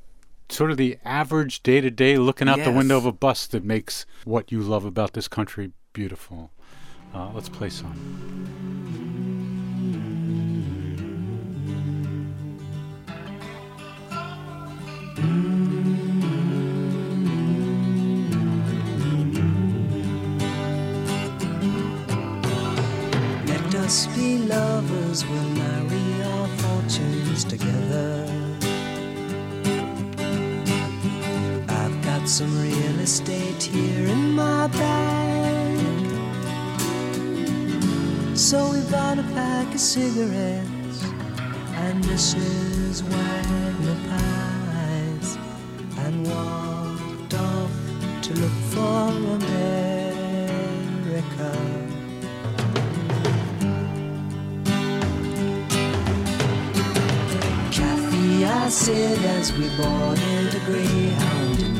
sort 0.52 0.70
of 0.70 0.76
the 0.76 0.98
average 1.04 1.62
day 1.62 1.80
to 1.80 1.90
day 1.90 2.16
looking 2.18 2.48
out 2.48 2.62
the 2.64 2.72
window 2.72 2.96
of 2.96 3.06
a 3.06 3.12
bus 3.12 3.46
that 3.48 3.64
makes 3.64 4.06
what 4.24 4.50
you 4.50 4.60
love 4.60 4.84
about 4.84 5.12
this 5.12 5.28
country 5.28 5.72
beautiful. 5.92 6.50
Uh, 7.14 7.30
let's 7.34 7.48
play 7.48 7.68
some. 7.68 7.96
Let 23.46 23.74
us 23.74 24.06
be 24.08 24.38
lovers, 24.38 25.26
we'll 25.26 25.42
marry 25.50 26.22
our 26.22 26.48
fortunes 26.48 27.44
together. 27.44 28.39
Some 32.30 32.62
real 32.62 33.00
estate 33.00 33.60
here 33.60 34.06
in 34.06 34.32
my 34.36 34.68
bag. 34.68 35.78
So 38.36 38.70
we 38.70 38.80
bought 38.88 39.18
a 39.18 39.24
pack 39.34 39.74
of 39.74 39.80
cigarettes 39.80 41.02
and 41.74 42.04
Mrs. 42.04 43.02
Wagner 43.02 43.96
pies 44.10 45.38
and 46.04 46.24
walked 46.24 47.34
off 47.34 47.72
to 48.22 48.34
look 48.34 48.58
for 48.70 49.08
America. 49.08 50.00
I 58.42 58.68
said 58.72 59.18
as 59.36 59.52
we 59.52 59.68
boarded 59.76 60.54
a 60.54 60.60
Greyhound 60.64 61.79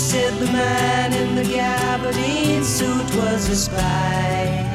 Said 0.00 0.32
the 0.38 0.46
man 0.46 1.12
in 1.12 1.34
the 1.36 1.42
gabardine 1.42 2.64
suit 2.64 3.14
was 3.16 3.48
a 3.48 3.54
spy. 3.54 4.66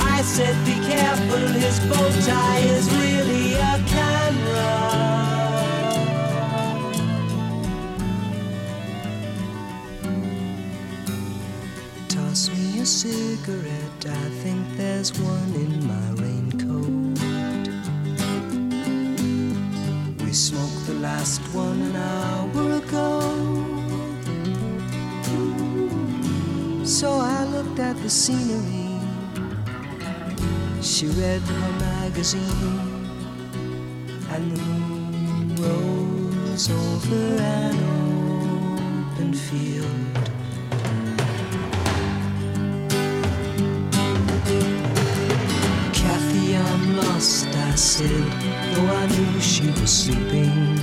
I 0.00 0.22
said, 0.22 0.54
be 0.64 0.74
careful, 0.86 1.48
his 1.48 1.80
bow 1.80 2.10
tie 2.26 2.58
is 2.58 2.88
really 2.94 3.54
a 3.54 3.82
camera. 3.88 4.78
Toss 12.08 12.50
me 12.50 12.80
a 12.80 12.82
cigarette, 12.86 14.06
I 14.06 14.30
think 14.42 14.76
there's 14.76 15.12
one 15.18 15.54
in 15.54 15.86
my 15.88 16.10
raincoat. 16.22 17.18
We 20.24 20.32
smoked 20.34 20.67
the 20.67 20.67
last 21.00 21.40
one 21.54 21.80
an 21.80 21.96
hour 21.96 22.72
ago. 22.72 23.20
So 26.84 27.08
I 27.12 27.44
looked 27.44 27.78
at 27.78 27.96
the 28.02 28.10
scenery. 28.10 28.98
She 30.82 31.06
read 31.06 31.40
her 31.42 31.72
magazine, 31.78 33.10
and 34.30 34.52
the 34.52 34.62
moon 34.62 35.56
rose 35.56 36.70
over 36.70 37.42
an 37.42 37.76
open 39.14 39.34
field. 39.34 40.07
Said, 47.98 48.10
though 48.76 48.86
I 48.86 49.06
knew 49.08 49.40
she 49.40 49.66
was 49.72 49.90
sleeping. 49.90 50.78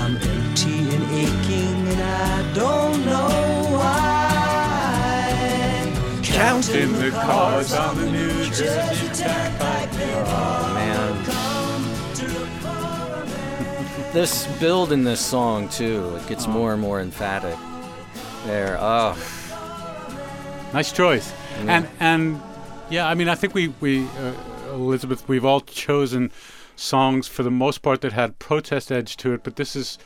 I'm 0.00 0.16
empty 0.16 0.78
and 0.94 1.04
aching, 1.12 1.88
and 1.88 2.00
I 2.00 2.54
don't 2.54 3.04
know 3.04 3.28
why. 3.76 5.02
Counting 6.22 6.92
the 6.94 7.10
cars 7.10 7.74
on 7.74 7.98
the 7.98 8.10
New 8.10 8.44
Jersey 8.44 9.10
Oh, 10.30 10.72
man. 10.74 11.12
This 14.14 14.46
build 14.58 14.90
in 14.92 15.04
this 15.04 15.20
song 15.20 15.68
too, 15.68 16.16
it 16.16 16.26
gets 16.26 16.46
oh. 16.46 16.50
more 16.50 16.72
and 16.72 16.80
more 16.80 17.00
emphatic. 17.02 17.58
There, 18.46 18.78
oh, 18.80 19.14
Nice 20.72 20.92
choice. 20.92 21.32
Mm. 21.60 21.68
And 21.68 21.88
and 22.00 22.40
yeah, 22.90 23.08
I 23.08 23.14
mean, 23.14 23.28
I 23.28 23.34
think 23.34 23.54
we 23.54 23.68
we 23.80 24.06
uh, 24.06 24.32
Elizabeth, 24.72 25.28
we've 25.28 25.44
all 25.44 25.60
chosen 25.60 26.30
songs 26.76 27.26
for 27.26 27.42
the 27.42 27.50
most 27.50 27.82
part 27.82 28.00
that 28.02 28.12
had 28.12 28.38
protest 28.38 28.92
edge 28.92 29.16
to 29.18 29.32
it, 29.32 29.42
but 29.42 29.56
this 29.56 29.74
is 29.76 29.98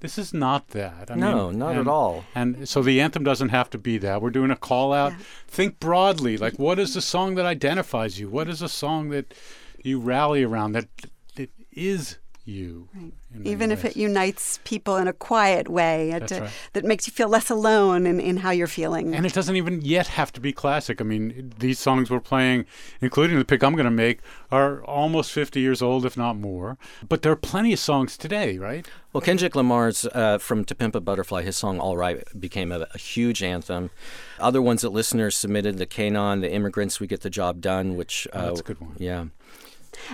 this 0.00 0.16
is 0.16 0.32
not 0.32 0.68
that. 0.68 1.10
I 1.10 1.14
No, 1.14 1.48
mean, 1.50 1.58
not 1.58 1.76
at 1.76 1.86
all. 1.86 2.24
And 2.34 2.68
so 2.68 2.82
the 2.82 3.00
anthem 3.00 3.22
doesn't 3.22 3.50
have 3.50 3.68
to 3.70 3.78
be 3.78 3.98
that. 3.98 4.22
We're 4.22 4.30
doing 4.30 4.50
a 4.50 4.56
call 4.56 4.92
out. 4.92 5.12
Think 5.46 5.78
broadly. 5.78 6.38
Like, 6.38 6.58
what 6.58 6.78
is 6.78 6.94
the 6.94 7.02
song 7.02 7.34
that 7.34 7.44
identifies 7.44 8.18
you? 8.18 8.28
What 8.28 8.48
is 8.48 8.62
a 8.62 8.68
song 8.68 9.10
that 9.10 9.34
you 9.82 10.00
rally 10.00 10.42
around 10.42 10.72
that 10.72 10.88
that 11.36 11.50
is 11.72 12.16
you? 12.44 12.88
in 12.94 13.12
many 13.32 13.50
Even 13.50 13.70
if 13.70 13.84
ways? 13.84 13.92
it 13.96 14.00
unites 14.00 14.58
people 14.64 14.96
in 14.96 15.06
a 15.08 15.12
quiet 15.12 15.68
way, 15.68 16.10
it, 16.10 16.20
That's 16.28 16.32
uh, 16.32 16.50
that 16.72 16.84
makes 16.84 17.06
you 17.06 17.12
feel 17.12 17.28
less 17.28 17.50
alone 17.50 18.06
in, 18.06 18.18
in 18.20 18.38
how 18.38 18.50
you're 18.50 18.66
feeling. 18.66 19.14
And 19.14 19.24
it 19.26 19.32
doesn't 19.32 19.56
even 19.56 19.82
yet 19.82 20.08
have 20.08 20.32
to 20.32 20.40
be 20.40 20.52
classic. 20.52 21.00
I 21.00 21.04
mean, 21.04 21.52
these 21.58 21.78
songs 21.78 22.10
we're 22.10 22.20
playing, 22.20 22.66
including 23.00 23.38
the 23.38 23.44
pick 23.44 23.62
I'm 23.62 23.74
going 23.74 23.84
to 23.84 23.90
make, 23.90 24.20
are 24.50 24.82
almost 24.84 25.32
50 25.32 25.60
years 25.60 25.80
old, 25.82 26.04
if 26.04 26.16
not 26.16 26.36
more. 26.36 26.76
But 27.08 27.22
there 27.22 27.32
are 27.32 27.36
plenty 27.36 27.72
of 27.72 27.78
songs 27.78 28.16
today, 28.16 28.58
right? 28.58 28.86
Well, 29.12 29.20
Kendrick 29.20 29.56
Lamar's 29.56 30.06
uh, 30.06 30.38
from 30.38 30.64
To 30.64 30.74
Pimp 30.74 30.94
a 30.94 31.00
Butterfly, 31.00 31.42
his 31.42 31.56
song 31.56 31.80
All 31.80 31.96
Right 31.96 32.22
became 32.38 32.70
a, 32.72 32.86
a 32.94 32.98
huge 32.98 33.42
anthem. 33.42 33.90
Other 34.38 34.62
ones 34.62 34.82
that 34.82 34.90
listeners 34.90 35.36
submitted, 35.36 35.78
the 35.78 35.86
K'naan, 35.86 36.40
the 36.40 36.50
Immigrants, 36.52 37.00
We 37.00 37.06
Get 37.06 37.20
the 37.22 37.30
Job 37.30 37.60
Done, 37.60 37.96
which. 37.96 38.26
Uh, 38.32 38.38
Oh, 38.40 38.46
that's 38.46 38.60
a 38.60 38.64
good 38.64 38.80
one. 38.80 38.94
Yeah. 38.98 39.24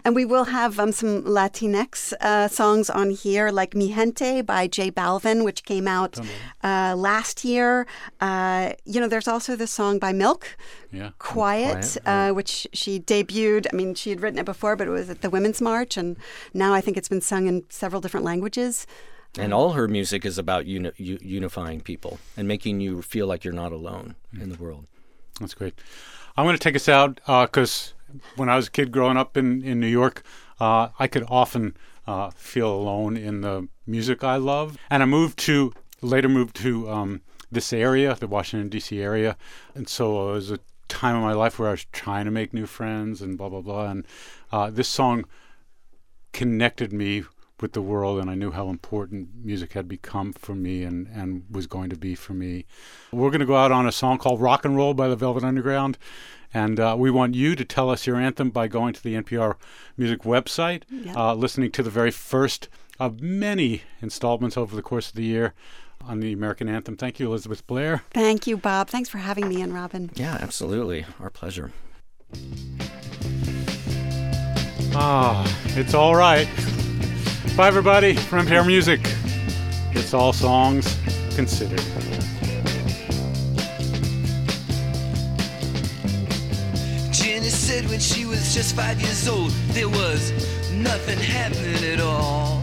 And 0.04 0.14
we 0.14 0.24
will 0.24 0.44
have 0.44 0.78
um, 0.78 0.92
some 0.92 1.22
Latinx 1.22 2.12
uh, 2.20 2.48
songs 2.48 2.90
on 2.90 3.10
here, 3.10 3.50
like 3.50 3.74
Mi 3.74 3.92
Gente 3.92 4.42
by 4.42 4.66
J 4.66 4.90
Balvin, 4.90 5.44
which 5.44 5.64
came 5.64 5.86
out 5.88 6.18
uh, 6.62 6.94
last 6.96 7.44
year. 7.44 7.86
Uh, 8.20 8.72
you 8.84 9.00
know, 9.00 9.08
there's 9.08 9.28
also 9.28 9.56
the 9.56 9.66
song 9.66 9.98
by 9.98 10.12
MILCK, 10.12 10.56
Yeah. 10.92 11.10
Quiet, 11.18 11.96
uh, 12.06 12.30
which 12.32 12.66
she 12.72 13.00
debuted. 13.00 13.66
I 13.72 13.76
mean, 13.76 13.94
she 13.94 14.10
had 14.10 14.20
written 14.20 14.38
it 14.38 14.46
before, 14.46 14.76
but 14.76 14.86
it 14.86 14.90
was 14.90 15.10
at 15.10 15.20
the 15.22 15.30
Women's 15.30 15.60
March, 15.60 15.96
and 15.96 16.16
now 16.54 16.72
I 16.74 16.80
think 16.80 16.96
it's 16.96 17.08
been 17.08 17.20
sung 17.20 17.46
in 17.46 17.64
several 17.68 18.00
different 18.00 18.24
languages. 18.24 18.86
And 19.38 19.52
all 19.52 19.72
her 19.72 19.86
music 19.86 20.24
is 20.24 20.38
about 20.38 20.64
uni- 20.64 20.92
unifying 20.96 21.82
people 21.82 22.18
and 22.38 22.48
making 22.48 22.80
you 22.80 23.02
feel 23.02 23.26
like 23.26 23.44
you're 23.44 23.52
not 23.52 23.70
alone 23.70 24.14
in 24.40 24.48
the 24.48 24.56
world. 24.56 24.86
That's 25.40 25.52
great. 25.52 25.74
I'm 26.38 26.46
going 26.46 26.56
to 26.56 26.62
take 26.62 26.76
us 26.76 26.88
out 26.88 27.20
because 27.26 27.92
when 28.36 28.48
I 28.48 28.56
was 28.56 28.68
a 28.68 28.70
kid 28.70 28.92
growing 28.92 29.16
up 29.16 29.36
in, 29.36 29.62
in 29.62 29.80
New 29.80 29.86
York, 29.86 30.22
uh, 30.60 30.88
I 30.98 31.06
could 31.06 31.24
often 31.28 31.76
uh, 32.06 32.30
feel 32.30 32.72
alone 32.72 33.16
in 33.16 33.40
the 33.40 33.68
music 33.86 34.24
I 34.24 34.36
love. 34.36 34.78
And 34.90 35.02
I 35.02 35.06
moved 35.06 35.38
to, 35.40 35.72
later 36.00 36.28
moved 36.28 36.56
to 36.56 36.88
um, 36.88 37.20
this 37.50 37.72
area, 37.72 38.14
the 38.14 38.26
Washington, 38.26 38.68
D.C. 38.68 39.00
area. 39.00 39.36
And 39.74 39.88
so 39.88 40.30
it 40.30 40.32
was 40.32 40.50
a 40.50 40.58
time 40.88 41.16
in 41.16 41.22
my 41.22 41.32
life 41.32 41.58
where 41.58 41.68
I 41.68 41.72
was 41.72 41.86
trying 41.92 42.24
to 42.26 42.30
make 42.30 42.54
new 42.54 42.66
friends 42.66 43.20
and 43.20 43.36
blah, 43.36 43.48
blah, 43.48 43.60
blah. 43.60 43.90
And 43.90 44.06
uh, 44.52 44.70
this 44.70 44.88
song 44.88 45.24
connected 46.32 46.92
me 46.92 47.24
with 47.60 47.72
the 47.72 47.82
world 47.82 48.18
and 48.18 48.28
I 48.30 48.34
knew 48.34 48.50
how 48.50 48.68
important 48.68 49.28
music 49.42 49.72
had 49.72 49.88
become 49.88 50.32
for 50.32 50.54
me 50.54 50.82
and, 50.82 51.06
and 51.08 51.44
was 51.50 51.66
going 51.66 51.90
to 51.90 51.96
be 51.96 52.14
for 52.14 52.34
me. 52.34 52.66
We're 53.12 53.30
going 53.30 53.40
to 53.40 53.46
go 53.46 53.56
out 53.56 53.72
on 53.72 53.86
a 53.86 53.92
song 53.92 54.18
called 54.18 54.40
Rock 54.40 54.64
and 54.64 54.76
Roll 54.76 54.94
by 54.94 55.08
the 55.08 55.16
Velvet 55.16 55.44
Underground. 55.44 55.98
And 56.52 56.78
uh, 56.78 56.96
we 56.98 57.10
want 57.10 57.34
you 57.34 57.54
to 57.56 57.64
tell 57.64 57.90
us 57.90 58.06
your 58.06 58.16
anthem 58.16 58.50
by 58.50 58.68
going 58.68 58.94
to 58.94 59.02
the 59.02 59.14
NPR 59.14 59.56
Music 59.96 60.22
website, 60.22 60.82
uh, 61.14 61.34
listening 61.34 61.70
to 61.72 61.82
the 61.82 61.90
very 61.90 62.10
first 62.10 62.68
of 62.98 63.20
many 63.20 63.82
installments 64.00 64.56
over 64.56 64.74
the 64.74 64.82
course 64.82 65.08
of 65.08 65.14
the 65.14 65.24
year 65.24 65.54
on 66.00 66.20
the 66.20 66.32
American 66.32 66.68
anthem. 66.68 66.96
Thank 66.96 67.18
you, 67.20 67.26
Elizabeth 67.26 67.66
Blair. 67.66 68.04
Thank 68.10 68.46
you, 68.46 68.56
Bob. 68.56 68.88
Thanks 68.88 69.08
for 69.08 69.18
having 69.18 69.48
me 69.48 69.60
and 69.60 69.74
Robin. 69.74 70.10
Yeah, 70.14 70.38
absolutely. 70.40 71.04
Our 71.20 71.30
pleasure. 71.30 71.72
Ah, 74.94 75.44
it's 75.76 75.94
all 75.94 76.16
right. 76.16 76.48
Bye, 77.56 77.68
everybody, 77.68 78.14
from 78.14 78.46
NPR 78.46 78.66
Music. 78.66 79.00
It's 79.92 80.12
all 80.12 80.34
songs 80.34 80.94
considered. 81.34 81.80
Jenny 87.10 87.48
said 87.48 87.88
when 87.88 87.98
she 87.98 88.26
was 88.26 88.52
just 88.54 88.76
five 88.76 89.00
years 89.00 89.26
old, 89.26 89.52
there 89.72 89.88
was 89.88 90.32
nothing 90.70 91.18
happening 91.18 91.82
at 91.94 92.00
all. 92.00 92.62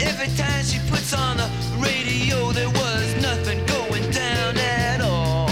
Every 0.00 0.36
time 0.36 0.64
she 0.64 0.80
puts 0.90 1.14
on 1.14 1.36
the 1.36 1.48
radio, 1.78 2.50
there 2.50 2.70
was 2.70 3.22
nothing 3.22 3.64
going 3.66 4.10
down 4.10 4.58
at 4.58 5.00
all. 5.00 5.48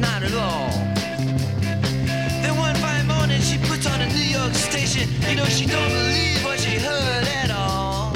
Not 0.00 0.24
at 0.24 0.34
all. 0.34 0.87
She 3.48 3.56
puts 3.56 3.86
on 3.86 3.98
a 4.02 4.06
New 4.08 4.28
York 4.38 4.52
station. 4.52 5.08
You 5.26 5.36
know, 5.36 5.46
she 5.46 5.64
don't 5.64 5.88
believe 5.88 6.44
what 6.44 6.60
she 6.60 6.76
heard 6.76 7.24
at 7.40 7.50
all. 7.50 8.12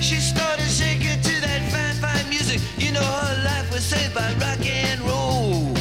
She 0.00 0.16
started 0.16 0.68
shaking 0.68 1.20
to 1.28 1.34
that 1.46 1.60
fine, 1.70 1.96
fine 2.02 2.28
music. 2.28 2.60
You 2.78 2.90
know 2.90 3.06
her 3.22 3.44
life 3.44 3.70
was 3.72 3.84
saved 3.84 4.12
by 4.12 4.28
rock 4.42 4.62
and 4.66 5.00
roll. 5.02 5.72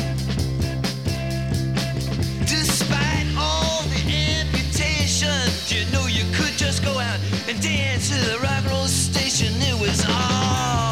Despite 2.46 3.28
all 3.36 3.82
the 3.94 4.02
amputations, 4.38 5.72
you 5.74 5.82
know 5.92 6.06
you 6.06 6.26
could 6.38 6.56
just 6.66 6.84
go 6.84 7.00
out 7.00 7.20
and 7.48 7.60
dance 7.60 8.10
to 8.10 8.18
the 8.30 8.38
rock 8.44 8.62
and 8.62 8.68
roll 8.68 8.88
station. 8.88 9.52
It 9.62 9.82
was 9.82 10.06
alright. 10.06 10.89